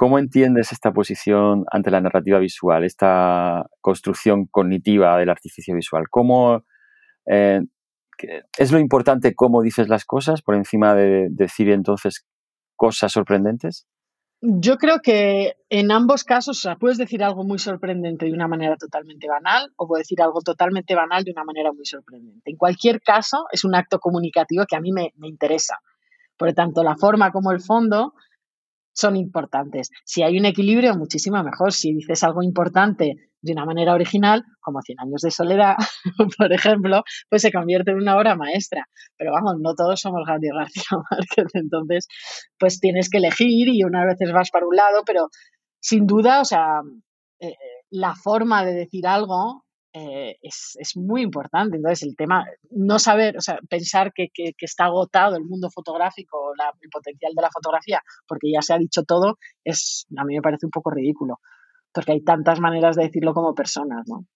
[0.00, 6.04] ¿Cómo entiendes esta posición ante la narrativa visual, esta construcción cognitiva del artificio visual?
[6.08, 6.62] ¿Cómo
[7.26, 7.62] eh,
[8.56, 12.24] es lo importante cómo dices las cosas por encima de decir entonces
[12.76, 13.88] cosas sorprendentes?
[14.40, 18.46] Yo creo que en ambos casos, o sea, puedes decir algo muy sorprendente de una
[18.46, 22.52] manera totalmente banal o puedes decir algo totalmente banal de una manera muy sorprendente.
[22.52, 25.80] En cualquier caso, es un acto comunicativo que a mí me, me interesa.
[26.36, 28.14] Por tanto, la forma como el fondo
[28.98, 29.90] son importantes.
[30.04, 31.72] Si hay un equilibrio, muchísimo mejor.
[31.72, 35.76] Si dices algo importante de una manera original, como Cien años de soledad,
[36.38, 38.88] por ejemplo, pues se convierte en una obra maestra.
[39.16, 40.50] Pero vamos, no todos somos García
[41.10, 42.08] Márquez, entonces
[42.58, 45.28] pues tienes que elegir y unas veces vas para un lado, pero
[45.80, 46.80] sin duda, o sea,
[47.38, 47.54] eh,
[47.90, 51.76] la forma de decir algo eh, es, muy importante.
[51.76, 56.90] Entonces, el tema, no saber, o sea, pensar que, está agotado el mundo fotográfico, el
[56.90, 60.66] potencial de la fotografía, porque ya se ha dicho todo, es, a mí me parece
[60.66, 61.40] un poco ridículo,
[61.92, 64.26] porque hay tantas maneras de decirlo como personas, ¿no?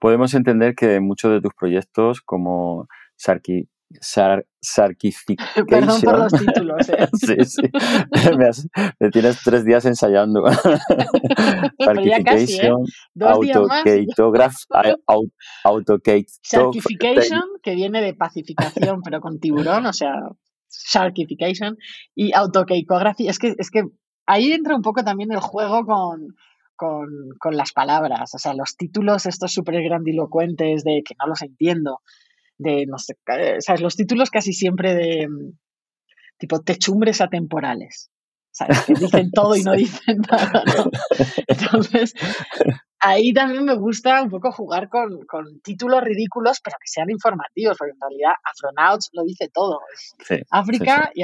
[0.00, 3.68] Podemos entender que muchos de tus proyectos, como Sarki,
[5.68, 6.88] Perdón por los títulos.
[6.88, 7.08] ¿eh?
[7.14, 7.62] sí, sí.
[9.00, 10.42] Me, tienes tres días ensayando.
[11.78, 12.84] Certification,
[16.42, 20.12] Certification, que viene de pacificación, pero con tiburón, o sea,
[20.68, 21.76] Sharkification.
[22.14, 23.28] Y autokeikography.
[23.28, 23.84] Es que, es que
[24.26, 26.34] ahí entra un poco también el juego con,
[26.76, 31.42] con, con, las palabras, o sea, los títulos estos súper grandilocuentes de que no los
[31.42, 32.00] entiendo,
[32.58, 33.16] de, no sé,
[33.60, 33.80] ¿sabes?
[33.80, 35.28] Los títulos casi siempre de
[36.38, 38.10] tipo techumbres atemporales,
[38.50, 38.84] ¿sabes?
[38.84, 40.62] Que dicen todo y no dicen nada,
[41.46, 42.14] Entonces,
[43.00, 45.10] ahí también me gusta un poco jugar con,
[45.62, 49.80] títulos ridículos, pero que sean informativos, porque en realidad Astronauts lo dice todo.
[50.50, 51.22] África Y,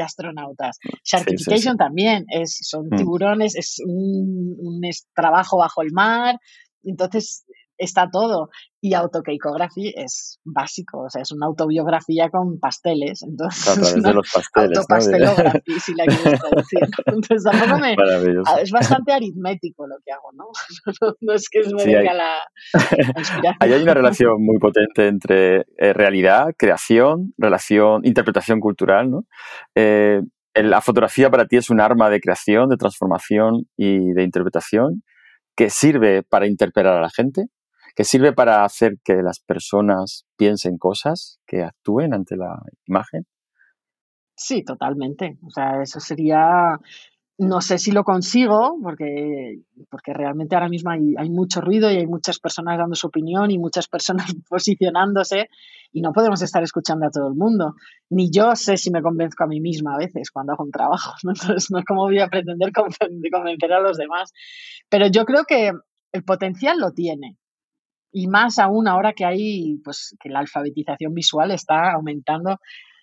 [0.00, 0.78] astronautas.
[1.04, 2.96] Sharkification también, es, son mm.
[2.96, 4.80] tiburones, es un, un
[5.14, 6.38] trabajo bajo el mar.
[6.84, 7.44] Entonces,
[7.78, 8.50] está todo.
[8.80, 13.22] Y autokeikography es básico, o sea, es una autobiografía con pasteles.
[13.22, 14.78] Entonces, a través de los pasteles.
[14.78, 16.80] Autopastelography, si la quieres traducir.
[17.06, 17.96] Entonces, tampoco me.
[18.62, 20.44] Es bastante aritmético lo que hago, ¿no?
[21.20, 22.38] No, es que me venga la,
[23.16, 23.54] inspiración.
[23.60, 29.24] Ahí hay una relación muy potente entre eh, realidad, creación, relación, interpretación cultural, ¿no?
[29.74, 30.20] Eh,
[30.54, 35.02] la fotografía para ti es un arma de creación, de transformación y de interpretación
[35.56, 37.46] que sirve para interpelar a la gente
[37.98, 43.26] que sirve para hacer que las personas piensen cosas, que actúen ante la imagen.
[44.36, 45.36] Sí, totalmente.
[45.44, 46.78] O sea, eso sería,
[47.38, 52.06] no sé si lo consigo, porque, porque realmente ahora mismo hay, mucho ruido y hay
[52.06, 55.48] muchas personas dando su opinión y muchas personas posicionándose
[55.90, 57.74] y no podemos estar escuchando a todo el mundo.
[58.10, 61.14] Ni yo sé si me convenzco a mí misma a veces cuando hago un trabajo,
[61.24, 64.32] entonces no es como voy a pretender convencer a los demás.
[64.88, 65.72] Pero yo creo que
[66.12, 67.36] el potencial lo tiene
[68.12, 72.58] y más aún ahora que hay, pues, que la alfabetización visual está aumentando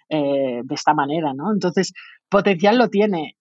[0.09, 1.51] eh, de esta manera, ¿no?
[1.53, 1.93] Entonces,
[2.29, 3.37] potencial lo tiene.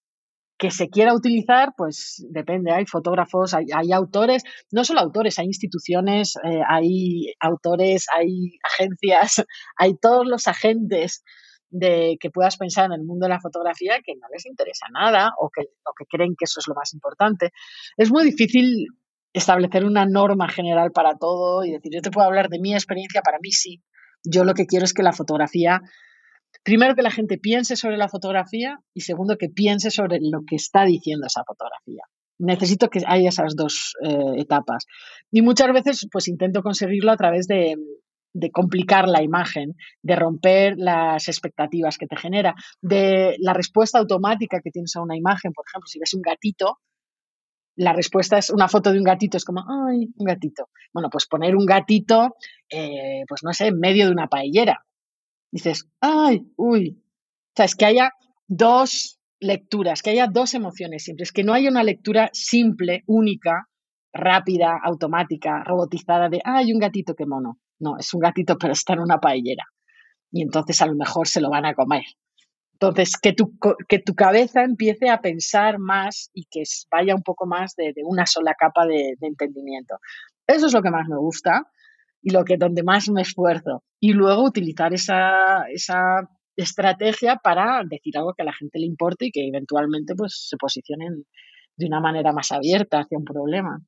[0.57, 2.71] Que se quiera utilizar, pues depende.
[2.71, 9.45] Hay fotógrafos, hay, autores, no solo autores, hay instituciones, eh, hay autores, hay agencias,
[9.77, 11.25] hay todos los agentes
[11.71, 15.33] de que puedas pensar en el mundo de la fotografía que no les interesa nada
[15.41, 17.51] o que, o que creen que eso es lo más importante.
[17.97, 18.87] Es muy difícil
[19.35, 23.21] establecer una norma general para todo y decir, yo te puedo hablar de mi experiencia,
[23.21, 23.83] para mí sí.
[24.25, 25.83] Yo lo que quiero es que la fotografía,
[26.63, 30.57] primero que la gente piense sobre la fotografía y segundo que piense sobre lo que
[30.57, 32.05] está diciendo esa fotografía.
[32.39, 34.87] Necesito que haya esas dos eh, etapas.
[35.31, 37.75] Y muchas veces pues intento conseguirlo a través de,
[38.35, 44.61] de complicar la imagen, de romper las expectativas que te genera, de la respuesta automática
[44.63, 45.53] que tienes a una imagen.
[45.53, 46.79] Por ejemplo, si ves un gatito,
[47.77, 50.69] la respuesta es una foto de un gatito, es como, ay, un gatito.
[50.93, 52.37] Bueno, pues poner un gatito,
[52.71, 54.85] eh, pues no sé, en medio de una paellera.
[55.51, 56.99] Dices, ay, uy.
[56.99, 58.13] O sea, es que haya
[58.47, 61.25] dos lecturas, que haya dos emociones siempre.
[61.25, 63.69] Es que no haya una lectura simple, única,
[64.13, 67.59] rápida, automática, robotizada de, ay, un gatito, qué mono.
[67.81, 69.65] No, es un gatito, pero está en una paellera.
[70.31, 72.05] Y entonces a lo mejor se lo van a comer.
[72.75, 73.57] Entonces, que tu,
[73.89, 78.27] que tu cabeza empiece a pensar más y que vaya un poco más de, una
[78.27, 79.97] sola capa de, entendimiento.
[80.47, 81.63] Eso es lo que más me gusta
[82.21, 83.85] y lo que donde más me esfuerzo.
[84.01, 89.27] Y luego utilizar esa, esa estrategia para decir algo que a la gente le importe
[89.27, 91.25] y que eventualmente pues, se posicionen
[91.77, 93.81] de una manera más abierta hacia un problema.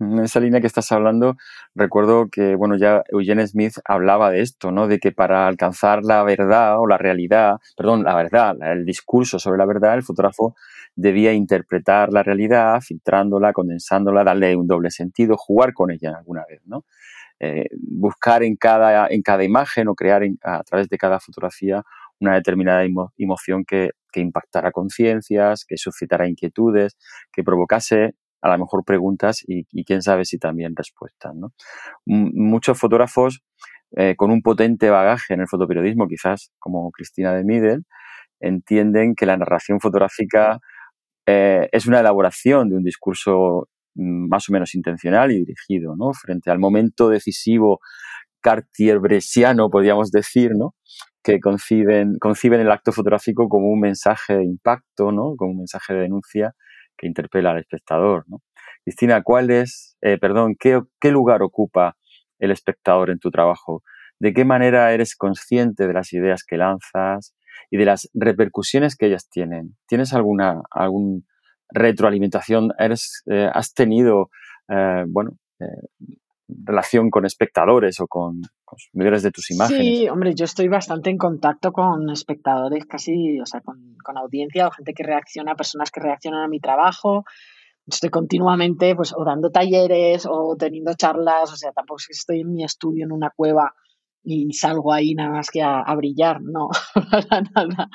[0.00, 1.36] En esa línea que estás hablando,
[1.74, 4.88] recuerdo que, bueno, ya Eugene Smith hablaba de esto, ¿no?
[4.88, 9.58] De que para alcanzar la verdad o la realidad, perdón, la verdad, el discurso sobre
[9.58, 10.56] la verdad, el fotógrafo
[10.96, 16.60] debía interpretar la realidad, filtrándola, condensándola, darle un doble sentido, jugar con ella alguna vez,
[16.66, 16.84] ¿no?
[17.38, 21.84] Eh, buscar en cada, en cada imagen o crear a través de cada fotografía
[22.20, 22.84] una determinada
[23.18, 26.96] emoción que, que impactara conciencias, que suscitara inquietudes,
[27.32, 31.34] que provocase a lo mejor preguntas y, quién sabe si también respuestas.
[31.34, 31.52] ¿no?
[32.04, 33.40] muchos fotógrafos
[33.96, 37.84] eh, con un potente bagaje en el fotoperiodismo, quizás como Cristina de Midel,
[38.40, 40.58] entienden que la narración fotográfica
[41.26, 46.12] eh, es una elaboración de un discurso mm, más o menos intencional y dirigido, ¿no?
[46.12, 47.80] Frente al momento decisivo
[48.42, 50.74] cartier-bresiano, podríamos decir, ¿no?
[51.22, 55.34] Que conciben, conciben el acto fotográfico como un mensaje de impacto, ¿no?
[55.36, 56.54] Como un mensaje de denuncia
[56.96, 58.24] que interpela al espectador.
[58.28, 58.40] ¿no?
[58.84, 61.96] Cristina, ¿cuál es, eh, perdón, qué, lugar ocupa
[62.38, 63.82] el espectador en tu trabajo?
[64.20, 67.34] ¿De qué manera eres consciente de las ideas que lanzas
[67.70, 69.76] y de las repercusiones que ellas tienen?
[69.86, 71.26] ¿Tienes alguna algún
[71.70, 72.72] retroalimentación?
[72.78, 74.30] ¿Eres, eh, ¿Has tenido,
[74.68, 75.38] eh, bueno,
[76.48, 78.42] relación con espectadores o con
[78.74, 79.98] consumidores de tus imágenes.
[79.98, 84.68] Sí, hombre, yo estoy bastante en contacto con espectadores, casi, o sea, con, con audiencia
[84.68, 87.24] o gente que reacciona, personas que reaccionan a mi trabajo.
[87.86, 92.40] Estoy continuamente, pues, o dando talleres o teniendo charlas, o sea, tampoco es que estoy
[92.40, 93.74] en mi estudio en una cueva
[94.24, 96.68] y salgo ahí nada más que a, brillar, no,
[97.10, 97.88] para nada.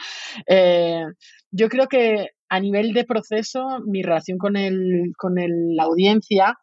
[0.47, 1.05] Eh,
[1.51, 6.55] yo creo que a nivel de proceso, mi relación con, el, con la audiencia,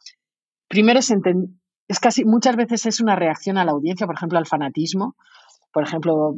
[0.69, 1.13] primero es,
[1.89, 5.17] es casi, muchas veces es una reacción a la audiencia, por ejemplo, al fanatismo.
[5.73, 6.35] Por ejemplo,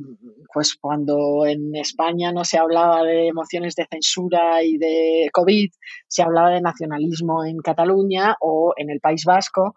[0.52, 5.70] pues cuando en España no se hablaba de emociones de censura y de COVID,
[6.08, 9.76] se hablaba de nacionalismo en Cataluña o en el País Vasco,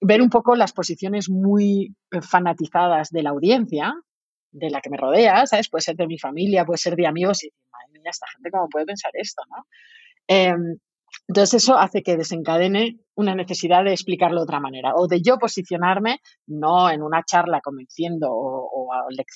[0.00, 3.94] ver un poco las posiciones muy fanatizadas de la audiencia,
[4.50, 5.68] de la que me rodea, ¿sabes?
[5.68, 8.68] Puede ser de mi familia, puede ser de amigos, y madre mía, esta gente cómo
[8.68, 9.66] puede pensar esto, ¿no?
[10.26, 10.78] Em,
[11.28, 15.38] entonces eso hace que desencadene una necesidad de explicarlo de otra manera o de yo
[15.38, 18.88] posicionarme, no en una charla convenciendo o,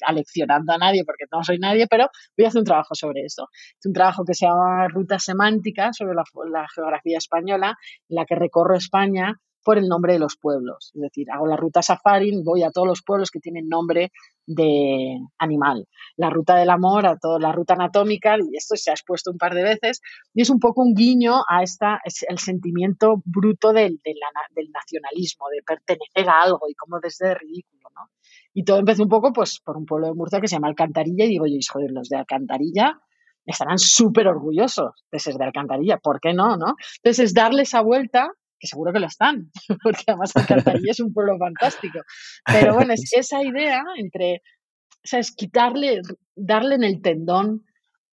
[0.07, 3.49] aleccionando a nadie porque no soy nadie, pero voy a hacer un trabajo sobre eso.
[3.79, 7.77] Es un trabajo que se llama Ruta Semántica sobre la, la geografía española,
[8.09, 10.93] en la que recorro España por el nombre de los pueblos.
[10.95, 14.13] Es decir, hago la ruta safari, voy a todos los pueblos que tienen nombre
[14.47, 15.87] de animal.
[16.17, 19.39] La ruta del amor, a toda la ruta anatómica, y esto se ha expuesto un
[19.39, 20.01] par de veces,
[20.35, 25.63] y es un poco un guiño a esta, el sentimiento bruto del, del nacionalismo, de
[25.63, 28.11] pertenecer a algo y cómo desde ridículo, ¿no?
[28.53, 31.25] Y todo empezó un poco pues por un pueblo de Murcia que se llama Alcantarilla
[31.25, 33.01] y digo yo, joder, los de Alcantarilla
[33.47, 36.75] estarán súper orgullosos de ser de Alcantarilla, ¿por qué no, no?
[36.97, 38.31] Entonces es darle esa vuelta
[38.61, 39.51] que seguro que lo están,
[39.83, 42.01] porque además Alcantarilla es un pueblo fantástico.
[42.45, 46.03] Pero bueno, es esa idea entre, o sea, es quitarle,
[46.37, 47.65] darle en el tendón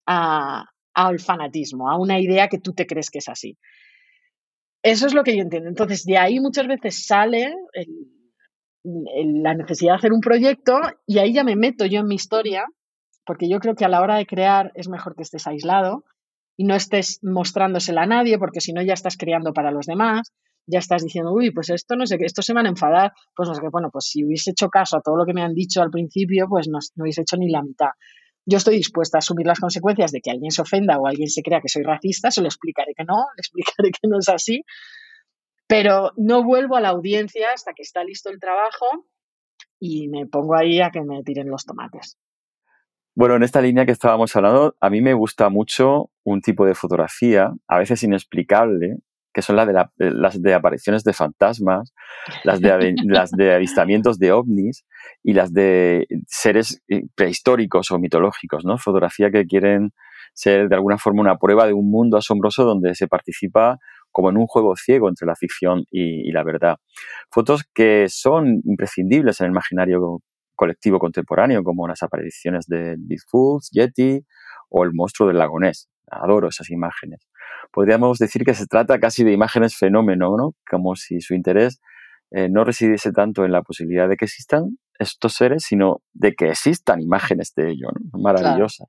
[0.05, 3.57] al fanatismo, a una idea que tú te crees que es así.
[4.81, 5.67] Eso es lo que yo entiendo.
[5.67, 7.53] Entonces, de ahí muchas veces sale
[8.83, 12.65] la necesidad de hacer un proyecto y ahí ya me meto yo en mi historia,
[13.25, 16.05] porque yo creo que a la hora de crear es mejor que estés aislado
[16.57, 20.33] y no estés mostrándosela a nadie, porque si no ya estás creando para los demás,
[20.65, 23.47] ya estás diciendo, uy, pues esto no sé qué, esto se van a enfadar, pues
[23.47, 25.53] no sé qué, bueno, pues si hubiese hecho caso a todo lo que me han
[25.53, 27.91] dicho al principio, pues no, no hubiese hecho ni la mitad.
[28.45, 31.41] Yo estoy dispuesta a asumir las consecuencias de que alguien se ofenda o alguien se
[31.41, 34.63] crea que soy racista, se lo explicaré que no, le explicaré que no es así,
[35.67, 39.05] pero no vuelvo a la audiencia hasta que está listo el trabajo
[39.79, 42.17] y me pongo ahí a que me tiren los tomates.
[43.17, 46.75] Bueno, en esta línea que estábamos hablando, a mí me gusta mucho un tipo de
[46.75, 48.97] fotografía, a veces inexplicable,
[49.33, 51.95] que son de las de apariciones de fantasmas,
[52.43, 54.85] las de, las de avistamientos de ovnis
[55.23, 58.77] y las de seres eh, prehistóricos o mitológicos, ¿no?
[58.77, 59.93] Fotografía que quieren
[60.35, 63.79] ser de alguna forma una prueba de un mundo asombroso donde se participa
[64.11, 66.77] como en un juego ciego entre la ficción y, y la verdad.
[67.31, 70.21] Fotos que son imprescindibles en el imaginario
[70.57, 74.25] colectivo contemporáneo, como las apariciones de Bigfoot, Yeti
[74.69, 75.89] o el monstruo del lagonés.
[76.11, 77.25] Adoro esas imágenes.
[77.71, 80.53] Podríamos decir que se trata casi de imágenes fenómeno, ¿no?
[80.69, 81.79] Como si su interés
[82.31, 86.49] eh, no residiese tanto en la posibilidad de que existan estos seres, sino de que
[86.49, 88.87] existan imágenes de ellos, maravillosas.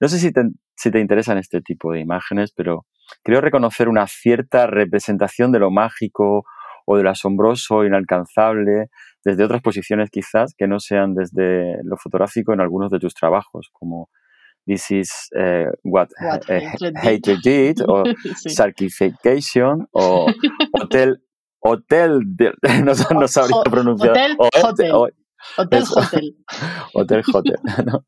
[0.00, 0.42] No sé si te,
[0.76, 2.86] si te interesan este tipo de imágenes, pero
[3.22, 6.44] creo reconocer una cierta representación de lo mágico
[6.86, 8.88] o de lo asombroso, inalcanzable,
[9.24, 13.70] desde otras posiciones quizás que no sean desde lo fotográfico en algunos de tus trabajos,
[13.72, 14.08] como
[14.66, 18.04] This is uh, what, what Hatred did, o
[18.48, 20.26] Sarkification, o
[20.72, 21.22] Hotel,
[21.60, 22.52] Hotel, de,
[22.84, 24.12] no, no sabría pronunciar.
[24.12, 24.92] Hotel, Hotel.
[25.58, 26.36] Hotel Hotel.
[26.94, 27.56] Hotel Hotel.
[27.84, 28.06] ¿no?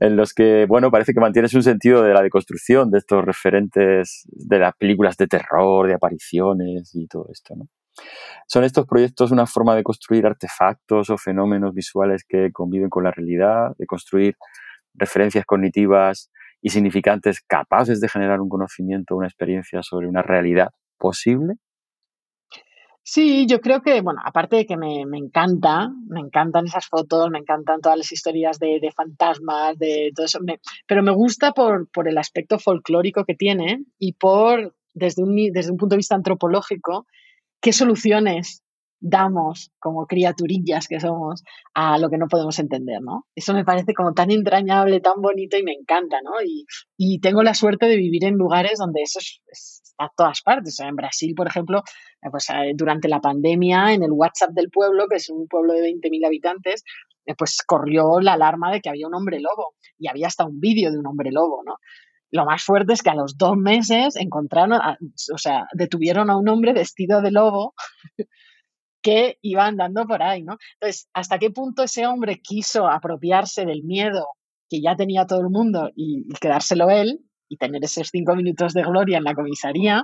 [0.00, 4.24] en los que, bueno, parece que mantienes un sentido de la deconstrucción de estos referentes
[4.26, 7.68] de las películas de terror, de apariciones y todo esto, ¿no?
[8.46, 13.10] ¿Son estos proyectos una forma de construir artefactos o fenómenos visuales que conviven con la
[13.10, 14.36] realidad, de construir
[14.94, 16.30] referencias cognitivas
[16.62, 21.54] y significantes capaces de generar un conocimiento, una experiencia sobre una realidad posible?
[23.08, 27.38] Sí, yo creo que, bueno, aparte de que me, encanta, me encantan esas fotos, me
[27.38, 30.40] encantan todas las historias de, fantasmas, de todo eso,
[30.88, 35.98] pero me gusta por, el aspecto folclórico que tiene y por, desde un punto de
[35.98, 37.06] vista antropológico,
[37.60, 38.62] qué soluciones
[39.00, 41.42] damos como criaturillas que somos
[41.74, 43.26] a lo que no podemos entender, ¿no?
[43.34, 46.32] Eso me parece como tan entrañable, tan bonito y me encanta, ¿no?
[46.98, 50.78] Y, tengo la suerte de vivir en lugares donde eso está a todas partes.
[50.80, 51.82] en Brasil, por ejemplo,
[52.22, 55.72] eh, pues eh, durante la pandemia, en el WhatsApp del pueblo, que es un pueblo
[55.72, 56.82] de 20.000 habitantes,
[57.24, 60.60] eh, pues corrió la alarma de que había un hombre lobo y había hasta un
[60.60, 61.76] vídeo de un hombre lobo, ¿no?
[62.30, 64.80] Lo más fuerte es que a los dos meses encontraron,
[65.32, 67.74] o sea, detuvieron a un hombre vestido de lobo
[69.02, 70.56] que iba andando por ahí, ¿no?
[70.74, 74.26] Entonces, ¿hasta qué punto ese hombre quiso apropiarse del miedo
[74.68, 78.82] que ya tenía todo el mundo y, quedárselo él y tener esos cinco minutos de
[78.82, 80.02] gloria en la comisaría?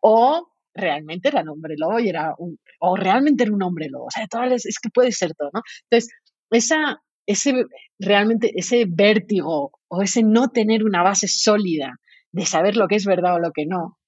[0.00, 2.34] ¿O realmente era un hombre lobo y era
[2.80, 4.06] o realmente era un hombre lobo?
[4.06, 5.60] O sea, es que puede ser todo, ¿no?
[5.90, 6.10] Entonces,
[6.50, 7.66] esa, ese,
[7.98, 12.00] realmente ese vértigo o ese no tener una base sólida
[12.32, 13.98] de saber lo que es verdad o lo que no,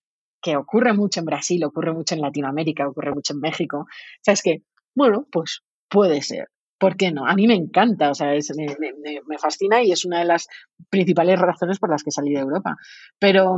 [0.41, 3.80] que ocurre mucho en Brasil, ocurre mucho en Latinoamérica, ocurre mucho en México.
[3.80, 4.62] O sea, es que,
[4.95, 5.61] bueno, pues
[5.91, 6.49] puede ser.
[6.78, 7.26] ¿Por qué no?
[7.26, 10.49] A mí me encanta, o sea, me, fascina y es una de las
[10.89, 12.76] principales razones por las que salí de Europa.
[13.18, 13.55] Pero,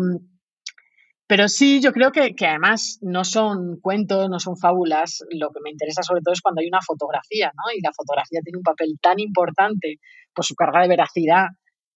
[1.29, 5.25] pero sí, yo creo que, además no son cuentos, no son fábulas.
[5.31, 7.73] Lo que me interesa sobre todo es cuando hay una fotografía, ¿no?
[7.73, 10.01] Y la fotografía tiene un papel tan importante
[10.35, 11.47] por su carga de veracidad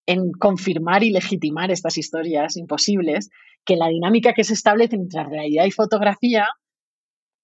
[0.06, 3.30] en confirmar y legitimar estas historias imposibles,
[3.64, 6.46] que la dinámica que se establece entre realidad y fotografía,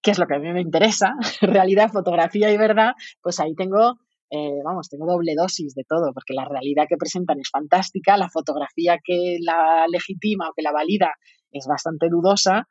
[0.01, 3.97] que es lo que a mí me interesa, realidad, fotografía y verdad, pues ahí tengo,
[4.29, 8.29] eh, vamos, tengo doble dosis de todo, porque la realidad que presentan es fantástica, la
[8.29, 11.11] fotografía que la legitima o que la valida
[11.51, 12.67] es bastante dudosa,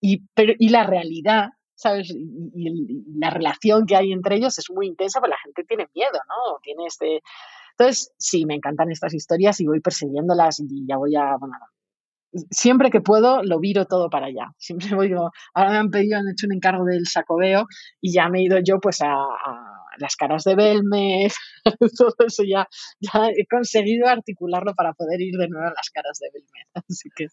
[0.00, 2.10] y, pero, y la realidad ¿sabes?
[2.10, 6.18] Y, la relación que hay entre ellos es muy intensa, pero la gente tiene miedo,
[6.28, 6.58] ¿no?
[6.62, 7.20] Tiene este,
[7.76, 11.54] entonces, sí, me encantan estas historias y voy persiguiéndolas y ya voy a, bueno,
[12.50, 14.52] siempre que puedo lo viro todo para allá.
[14.58, 17.66] Siempre voy, digo, ahora me han pedido, han hecho un encargo del sacobeo
[18.00, 19.14] y ya me he ido yo pues a,
[19.98, 21.36] las caras de Belmez,
[21.96, 22.66] todo eso ya,
[22.98, 26.66] ya he conseguido articularlo para poder ir de nuevo a las caras de Belmez.
[26.90, 27.26] Así que,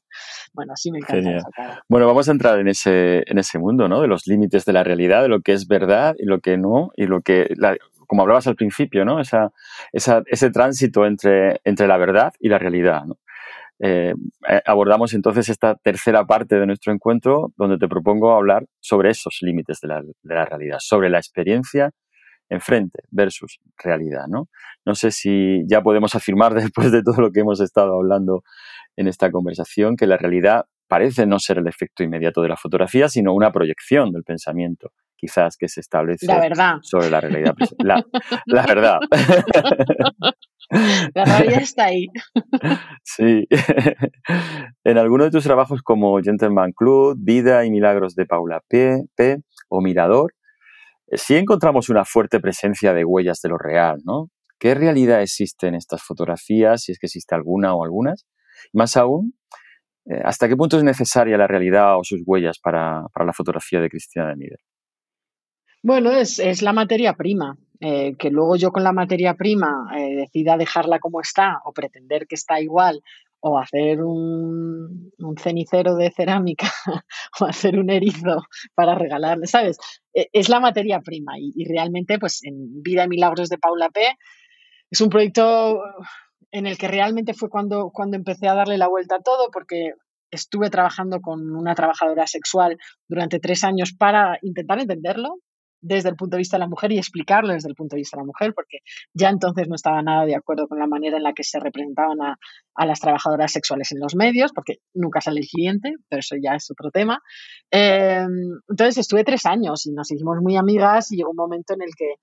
[0.53, 1.83] bueno, sí me encanta.
[1.89, 4.01] Bueno, vamos a entrar en ese, en ese mundo, ¿no?
[4.01, 6.91] De los límites de la realidad, de lo que es verdad y lo que no,
[6.95, 7.51] y lo que,
[8.11, 9.21] como hablabas al principio, ¿no?
[9.21, 9.53] Esa,
[9.93, 13.03] ese tránsito entre, entre la verdad y la realidad,
[13.79, 14.13] eh,
[14.49, 19.37] eh, abordamos entonces esta tercera parte de nuestro encuentro donde te propongo hablar sobre esos
[19.39, 21.91] límites de la, de la realidad, sobre la experiencia
[22.49, 24.49] enfrente versus realidad, ¿no?
[24.85, 28.43] No sé si ya podemos afirmar después de todo lo que hemos estado hablando
[28.97, 33.07] en esta conversación que la realidad parece no ser el efecto inmediato de la fotografía,
[33.07, 34.91] sino una proyección del pensamiento
[35.21, 36.25] quizás que se establece
[36.81, 37.53] sobre la realidad.
[37.77, 38.03] La,
[38.47, 38.99] la verdad.
[41.13, 42.07] La realidad está ahí.
[43.03, 43.45] Sí.
[44.85, 49.03] En alguno de tus trabajos como Gentleman Club, Vida y Milagros de Paula P.
[49.15, 50.33] P o Mirador,
[51.07, 54.29] eh, sí encontramos una fuerte presencia de huellas de lo real, ¿no?
[54.59, 58.25] ¿Qué realidad existe en estas fotografías, si es que existe alguna o algunas?
[58.71, 59.33] Más aún,
[60.05, 63.89] eh, ¿hasta qué punto es necesaria la realidad o sus huellas para, la fotografía de
[63.89, 64.59] Cristina de Mider?
[65.83, 67.57] Bueno, es, la materia prima.
[67.83, 72.27] Eh, que luego yo con la materia prima eh, decida dejarla como está o pretender
[72.27, 73.01] que está igual
[73.39, 76.67] o hacer un, cenicero de cerámica
[77.39, 78.43] o hacer un erizo
[78.75, 79.77] para regalarle, ¿sabes?
[80.13, 84.01] E, es la materia prima y, realmente pues en Vida y Milagros de Paula P.
[84.91, 85.81] es un proyecto
[86.51, 89.93] en el que realmente fue cuando, cuando empecé a darle la vuelta a todo porque
[90.29, 92.77] estuve trabajando con una trabajadora sexual
[93.07, 95.39] durante tres años para intentar entenderlo,
[95.81, 98.17] desde el punto de vista de la mujer y explicarlo desde el punto de vista
[98.17, 98.79] de la mujer, porque
[99.13, 102.17] ya entonces no estaba nada de acuerdo con la manera en la que se representaban
[102.21, 106.55] a, las trabajadoras sexuales en los medios, porque nunca sale el cliente, pero eso ya
[106.55, 107.19] es otro tema.
[107.69, 111.81] Em, entonces estuve tres años y nos hicimos muy amigas y llegó un momento en
[111.81, 112.15] el que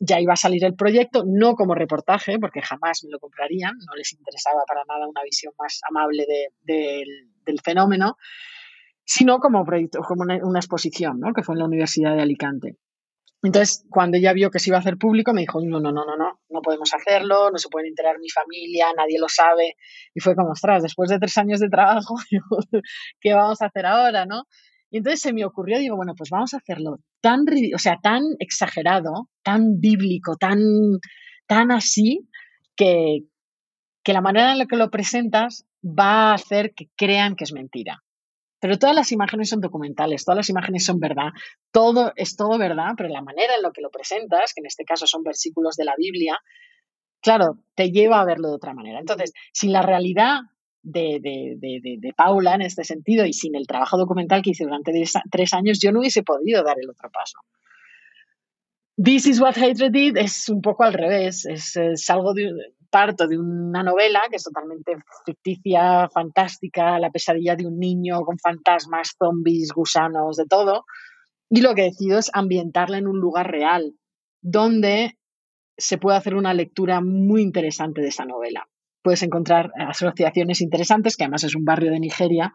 [0.00, 3.94] ya iba a salir el proyecto, no como reportaje, porque jamás me lo comprarían, no
[3.96, 6.24] les interesaba para nada una visión más amable
[6.62, 8.16] del fenómeno,
[9.06, 11.32] sino como proyecto, como una, exposición, ¿no?
[11.32, 12.76] que fue en la Universidad de Alicante.
[13.42, 16.04] Entonces, cuando ella vio que se iba a hacer público, me dijo, no, no, no,
[16.04, 19.76] no, no, no podemos hacerlo, no se puede enterar mi familia, nadie lo sabe.
[20.12, 22.16] Y fue como, ostras, después de tres años de trabajo,
[23.20, 24.44] ¿qué vamos a hacer ahora, no?
[24.90, 27.44] Y entonces se me ocurrió, digo, bueno, pues vamos a hacerlo tan,
[27.74, 30.58] o sea, tan exagerado, tan bíblico, tan,
[31.46, 32.28] tan así,
[32.74, 33.20] que,
[34.02, 37.52] que la manera en la que lo presentas va a hacer que crean que es
[37.52, 38.02] mentira.
[38.60, 41.30] Pero todas las imágenes son documentales, todas las imágenes son verdad,
[41.70, 44.84] todo es todo verdad, pero la manera en la que lo presentas, que en este
[44.84, 46.38] caso son versículos de la Biblia,
[47.20, 48.98] claro, te lleva a verlo de otra manera.
[48.98, 50.40] Entonces, sin la realidad
[50.82, 54.92] de, de, Paula en este sentido y sin el trabajo documental que hice durante
[55.30, 57.38] tres años, yo no hubiese podido dar el otro paso.
[59.02, 62.50] This is what hatred did es un poco al revés, es, es algo de,
[62.90, 68.38] parto de una novela que es totalmente ficticia, fantástica, la pesadilla de un niño con
[68.38, 70.84] fantasmas, zombies, gusanos, de todo.
[71.50, 73.94] Y lo que decido es ambientarla en un lugar real,
[74.40, 75.16] donde
[75.76, 78.66] se puede hacer una lectura muy interesante de esa novela.
[79.06, 82.52] Puedes encontrar asociaciones interesantes, que además es un barrio de Nigeria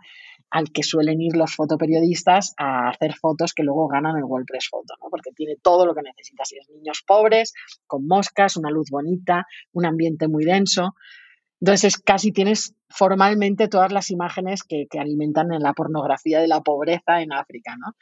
[0.49, 4.95] al que suelen ir los fotoperiodistas a hacer fotos que luego ganan el WordPress Photo,
[5.01, 5.07] ¿no?
[5.09, 6.49] porque tiene todo lo que necesitas.
[6.49, 7.53] Si es niños pobres,
[7.87, 10.93] con moscas, una luz bonita, un ambiente muy denso.
[11.61, 17.21] Entonces casi tienes formalmente todas las imágenes que, alimentan en la pornografía de la pobreza
[17.21, 17.95] en África, ¿no?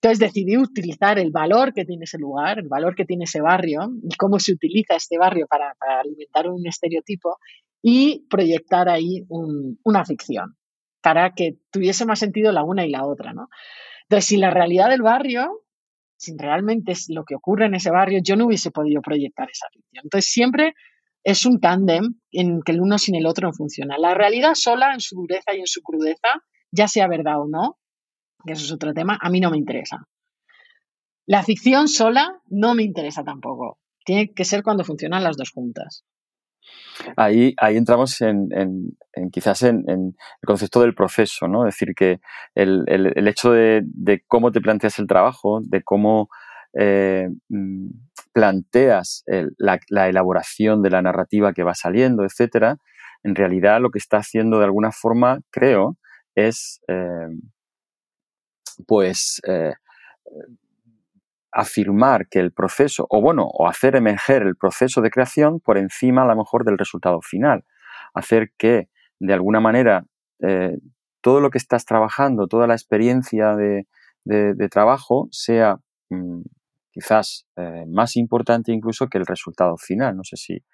[0.00, 3.92] Entonces decidí utilizar el valor que tiene ese lugar, el valor que tiene ese barrio
[4.02, 7.36] y cómo se utiliza este barrio para, alimentar un estereotipo
[7.82, 10.56] y proyectar ahí una ficción
[11.02, 13.48] para que tuviese más sentido la una y la otra, ¿no?
[14.04, 15.64] Entonces, sin la realidad del barrio,
[16.16, 19.66] sin realmente es lo que ocurre en ese barrio, yo no hubiese podido proyectar esa
[19.72, 20.04] ficción.
[20.04, 20.74] Entonces, siempre
[21.24, 23.98] es un tándem en que el uno sin el otro no funciona.
[23.98, 27.78] La realidad sola, en su dureza y en su crudeza, ya sea verdad o no,
[28.46, 30.06] que eso es otro tema, a mí no me interesa.
[31.26, 33.78] La ficción sola no me interesa tampoco.
[34.04, 36.04] Tiene que ser cuando funcionan las dos juntas.
[37.16, 38.48] Ahí, ahí entramos en,
[39.32, 41.66] quizás en, el concepto del proceso, ¿no?
[41.66, 42.20] Es decir, que
[42.54, 43.84] el, hecho de,
[44.28, 46.28] cómo te planteas el trabajo, de cómo
[46.78, 47.88] eh, mm,
[48.32, 49.24] planteas
[49.58, 52.78] la, elaboración de la narrativa que va saliendo, etcétera,
[53.22, 55.96] en realidad lo que está haciendo de alguna forma, creo,
[56.34, 57.28] es eh,
[58.86, 59.74] pues eh,
[61.52, 66.22] afirmar que el proceso, o bueno, o hacer emerger el proceso de creación por encima
[66.22, 67.64] a lo mejor del resultado final.
[68.14, 68.88] Hacer que,
[69.20, 70.04] de alguna manera,
[70.40, 70.78] eh,
[71.20, 73.86] todo lo que estás trabajando, toda la experiencia de,
[74.70, 75.76] trabajo sea
[76.10, 76.42] mm,
[76.92, 80.16] quizás eh, más importante incluso que el resultado final.
[80.16, 80.64] No sé si,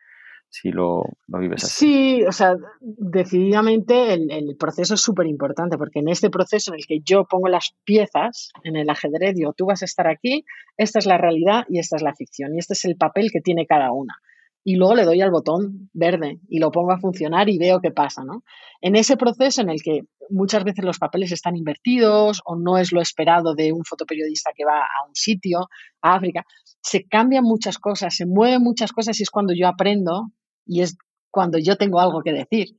[0.51, 1.87] si lo, vives así.
[1.87, 6.87] Sí, o sea, decididamente el, proceso es súper importante porque en este proceso en el
[6.87, 10.45] que yo pongo las piezas en el ajedrez, digo, tú vas a estar aquí,
[10.77, 13.41] esta es la realidad y esta es la ficción y este es el papel que
[13.41, 14.17] tiene cada una.
[14.65, 17.91] Y luego le doy al botón verde y lo pongo a funcionar y veo qué
[17.91, 18.43] pasa, ¿no?
[18.81, 22.93] En ese proceso en el que muchas veces los papeles están invertidos o no es
[22.93, 25.69] lo esperado de un fotoperiodista que va a un sitio,
[26.03, 26.45] a África,
[26.83, 30.33] se cambian muchas cosas, se mueven muchas cosas y es cuando yo aprendo
[30.69, 30.97] y es
[31.31, 32.77] cuando yo tengo algo que decir.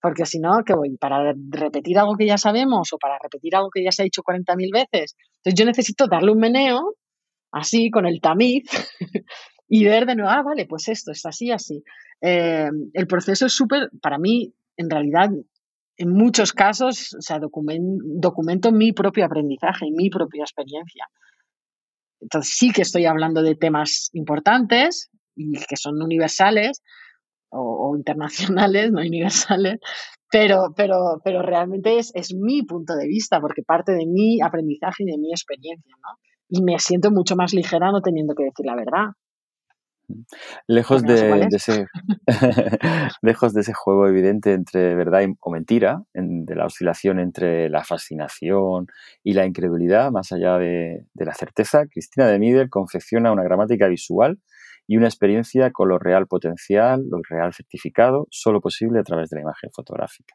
[0.00, 0.96] Porque si no, ¿qué voy?
[0.96, 4.22] ¿Para repetir algo que ya sabemos o para repetir algo que ya se ha dicho
[4.22, 5.16] 40.000 veces?
[5.36, 6.96] Entonces yo necesito darle un meneo,
[7.52, 8.64] así, con el tamiz,
[9.68, 11.82] y ver de nuevo, ah, vale, pues esto es así, así.
[12.20, 15.30] Eh, el proceso es súper, para mí, en realidad,
[15.96, 21.06] en muchos casos, o sea, documento mi propio aprendizaje y mi propia experiencia.
[22.20, 26.82] Entonces sí que estoy hablando de temas importantes, y que son universales
[27.50, 29.78] o, internacionales, no universales,
[30.30, 35.04] pero, pero, pero realmente es, es, mi punto de vista, porque parte de mi aprendizaje
[35.04, 36.18] y de mi experiencia, ¿no?
[36.48, 39.06] Y me siento mucho más ligera no teniendo que decir la verdad.
[40.66, 41.86] Lejos de, ese,
[43.22, 48.86] lejos de ese juego evidente entre verdad o mentira, de la oscilación entre la fascinación
[49.22, 53.88] y la incredulidad, más allá de, de la certeza, Cristina de Mieder confecciona una gramática
[53.88, 54.38] visual
[54.86, 59.36] y una experiencia con lo real potencial, lo real certificado, solo posible a través de
[59.36, 60.34] la imagen fotográfica.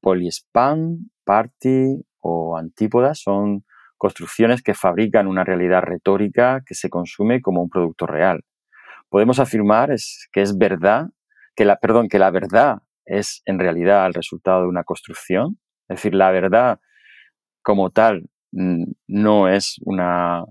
[0.00, 3.64] Poliespan, Party o Antípoda son
[3.96, 8.44] construcciones que fabrican una realidad retórica que se consume como un producto real.
[9.08, 11.06] Podemos afirmar es, que es verdad,
[11.54, 15.58] que la, perdón, que la verdad es en realidad el resultado de una construcción.
[15.88, 16.80] Es decir, la verdad
[17.62, 20.44] como tal mm, no es una,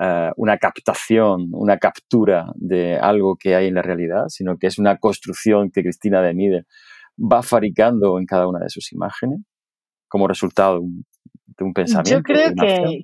[0.00, 4.78] eh, una captación, una captura de algo que hay en la realidad, sino que es
[4.78, 6.64] una construcción que Cristina de Mide
[7.16, 9.40] va fabricando en cada una de sus imágenes
[10.08, 10.80] como resultado
[11.46, 12.18] de un pensamiento.
[12.18, 12.52] Yo creo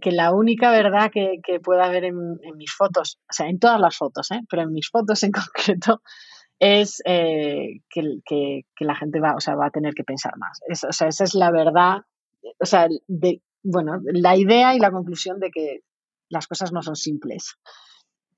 [0.00, 2.16] que, la única verdad que, que pueda haber en,
[2.56, 4.40] mis fotos, o sea, en todas las fotos, ¿eh?
[4.48, 6.02] pero en mis fotos en concreto,
[6.58, 10.60] es eh, que, la gente va, o sea, va a tener que pensar más.
[10.88, 12.02] o sea, esa es la verdad,
[12.58, 15.80] o sea, de, bueno, la idea y la conclusión de que
[16.30, 17.56] las cosas no son simples,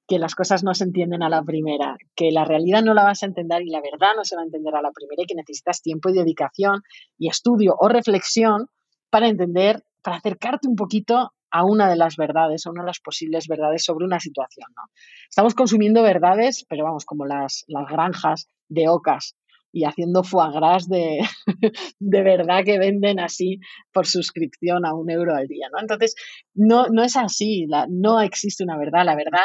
[0.09, 3.23] que las cosas no se entienden a la primera, que la realidad no la vas
[3.23, 5.35] a entender y la verdad no se va a entender a la primera y que
[5.35, 6.83] necesitas tiempo y dedicación
[7.17, 8.67] y estudio o reflexión
[9.11, 13.01] para entender, para acercarte un poquito a una de las verdades, a una de las
[13.01, 14.67] posibles verdades sobre una situación.
[14.75, 14.83] ¿no?
[15.29, 19.37] Estamos consumiendo verdades, pero vamos, como las, las granjas de ocas
[19.73, 21.21] y haciendo foie gras de,
[21.99, 23.59] de verdad que venden así
[23.93, 25.81] por suscripción a un euro al día, ¿no?
[25.81, 26.15] Entonces,
[26.55, 29.41] no, no es así, no existe una verdad, la verdad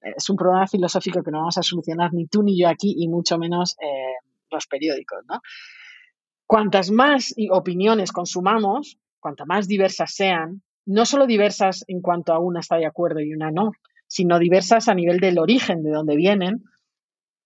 [0.00, 3.08] es un problema filosófico que no vamos a solucionar ni tú ni yo aquí y
[3.08, 4.14] mucho menos eh,
[4.50, 5.40] los periódicos, ¿no?
[6.46, 12.60] Cuantas más opiniones consumamos, cuantas más diversas sean, no solo diversas en cuanto a una
[12.60, 13.72] está de acuerdo y una no,
[14.08, 16.64] sino diversas a nivel del origen de dónde vienen,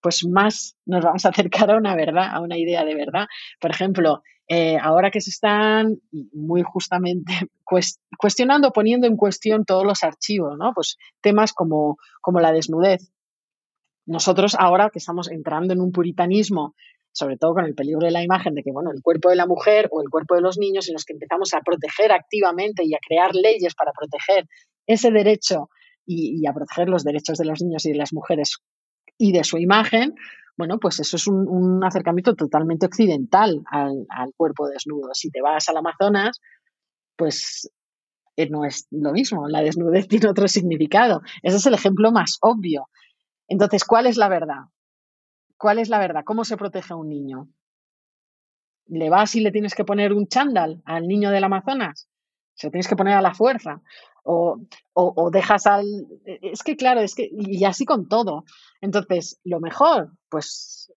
[0.05, 3.24] pues más nos vamos a acercar a una verdad, a una idea de verdad.
[3.59, 5.96] Por ejemplo, eh, ahora que se están
[6.34, 7.32] muy justamente
[8.18, 10.72] cuestionando, poniendo en cuestión todos los archivos, ¿no?
[10.74, 13.11] Pues temas como, como la desnudez.
[14.05, 16.74] Nosotros ahora que estamos entrando en un puritanismo,
[17.11, 19.46] sobre todo con el peligro de la imagen de que, bueno, el cuerpo de la
[19.46, 22.92] mujer o el cuerpo de los niños en los que empezamos a proteger activamente y
[22.92, 24.46] a crear leyes para proteger
[24.86, 25.70] ese derecho
[26.05, 28.59] y, a proteger los derechos de los niños y de las mujeres
[29.18, 30.14] y de su imagen,
[30.56, 34.06] bueno, pues eso es un, acercamiento totalmente occidental al,
[34.36, 35.10] cuerpo desnudo.
[35.12, 36.40] Si te vas al Amazonas,
[37.16, 37.70] pues
[38.36, 41.22] eh, no es lo mismo, la desnudez tiene otro significado.
[41.42, 42.88] Ese es el ejemplo más obvio.
[43.48, 44.64] Entonces, ¿cuál es la verdad?
[45.56, 46.22] ¿Cuál es la verdad?
[46.24, 47.48] ¿Cómo se protege a un niño?
[48.86, 52.08] ¿Le vas y le tienes que poner un chándal al niño del Amazonas?
[52.54, 53.82] Se lo tienes que poner a la fuerza
[54.25, 54.59] o,
[54.95, 55.87] o, dejas al...
[56.25, 57.29] Es que claro, es que...
[57.31, 58.45] Y así con todo.
[58.81, 60.93] Entonces, lo mejor, pues,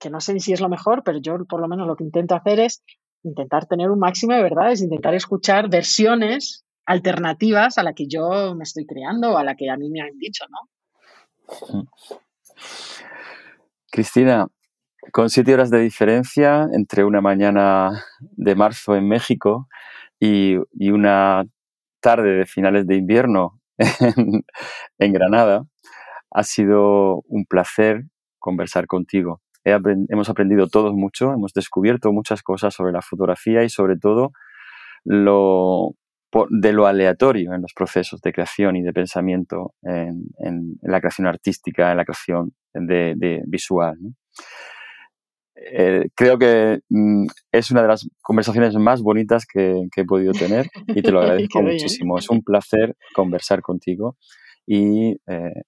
[0.00, 2.34] que no sé si es lo mejor, pero yo por lo menos lo que intento
[2.34, 2.82] hacer es
[3.22, 8.64] intentar tener un máximo de verdades, intentar escuchar versiones alternativas a la que yo me
[8.64, 11.86] estoy creando o a la que a mí me han dicho, ¿no?
[13.90, 14.48] Cristina,
[15.12, 19.68] con siete horas de diferencia entre una mañana de marzo en México
[20.18, 21.44] y, y una
[22.04, 23.58] tarde de finales de invierno
[24.98, 25.64] en, Granada.
[26.30, 28.02] Ha sido un placer
[28.38, 29.40] conversar contigo.
[29.64, 34.32] hemos aprendido todos mucho, hemos descubierto muchas cosas sobre la fotografía y sobre todo
[35.04, 35.92] lo,
[36.50, 41.90] de lo aleatorio en los procesos de creación y de pensamiento en, la creación artística,
[41.90, 43.96] en la creación de, visual.
[45.56, 50.66] Eh, creo que mm, es una de las conversaciones más bonitas que, he podido tener
[50.88, 52.18] y te lo agradezco muchísimo.
[52.18, 54.16] Es un placer conversar contigo
[54.66, 55.62] y, eh,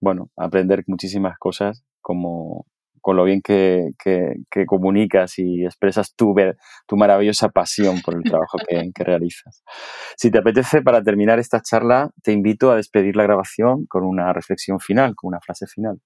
[0.00, 2.66] bueno, aprender muchísimas cosas como
[3.00, 3.92] con lo bien que,
[4.66, 6.34] comunicas y expresas tu,
[6.86, 9.62] tu maravillosa pasión por el trabajo que, que realizas.
[10.16, 14.32] Si te apetece, para terminar esta charla, te invito a despedir la grabación con una
[14.32, 15.98] reflexión final, con una frase final.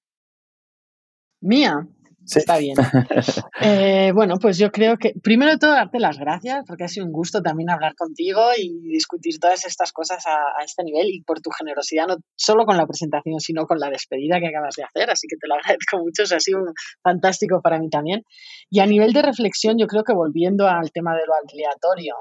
[1.41, 1.87] Mía,
[2.33, 2.77] Está bien.
[3.66, 7.07] Eh, bueno, pues yo creo que, primero de todo, darte las gracias, porque ha sido
[7.07, 11.41] un gusto también hablar contigo y discutir todas estas cosas a, este nivel y por
[11.41, 15.09] tu generosidad, no solo con la presentación, sino con la despedida que acabas de hacer.
[15.09, 16.59] Así que te lo agradezco mucho, ha sido
[17.03, 18.22] fantástico para mí también.
[18.68, 22.14] Y a nivel de reflexión, yo creo que volviendo al tema de lo aleatorio,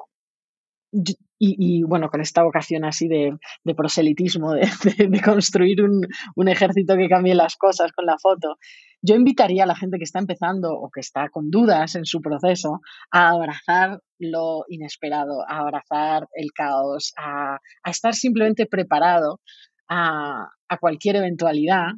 [1.39, 3.35] y, bueno, con esta vocación así de,
[3.75, 8.57] proselitismo, de, construir un, ejército que cambie las cosas con la foto,
[9.01, 12.21] yo invitaría a la gente que está empezando o que está con dudas en su
[12.21, 12.79] proceso
[13.11, 19.41] a abrazar lo inesperado, a abrazar el caos, a, estar simplemente preparado
[19.89, 21.91] a cualquier eventualidad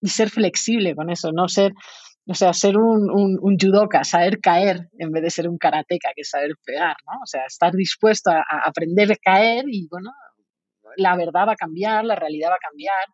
[0.00, 1.72] y ser flexible con eso, no ser
[2.26, 6.22] o sea, ser un, un, judoka, saber caer en vez de ser un karateca, que
[6.22, 7.18] es saber pegar, ¿no?
[7.22, 10.10] O sea, estar dispuesto a, aprender a caer y, bueno,
[10.96, 13.06] la verdad va a cambiar, la realidad va a cambiar,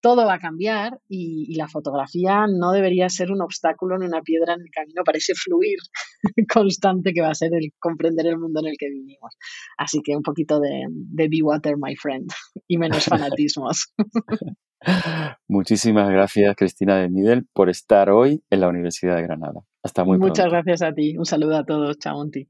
[0.00, 4.54] todo va a cambiar y, la fotografía no debería ser un obstáculo ni una piedra
[4.54, 5.78] en el camino para ese fluir
[6.52, 9.34] constante que va a ser el comprender el mundo en el que vivimos.
[9.78, 12.28] Así que un poquito de, de Be Water, my friend,
[12.66, 13.04] y menos
[13.38, 13.94] fanatismos.
[15.48, 19.60] Muchísimas gracias, Cristina de Midel, por estar hoy en la Universidad de Granada.
[19.82, 21.16] Hasta muy Muchas gracias a ti.
[21.16, 21.98] Un saludo a todos.
[21.98, 22.48] Chao, Monty.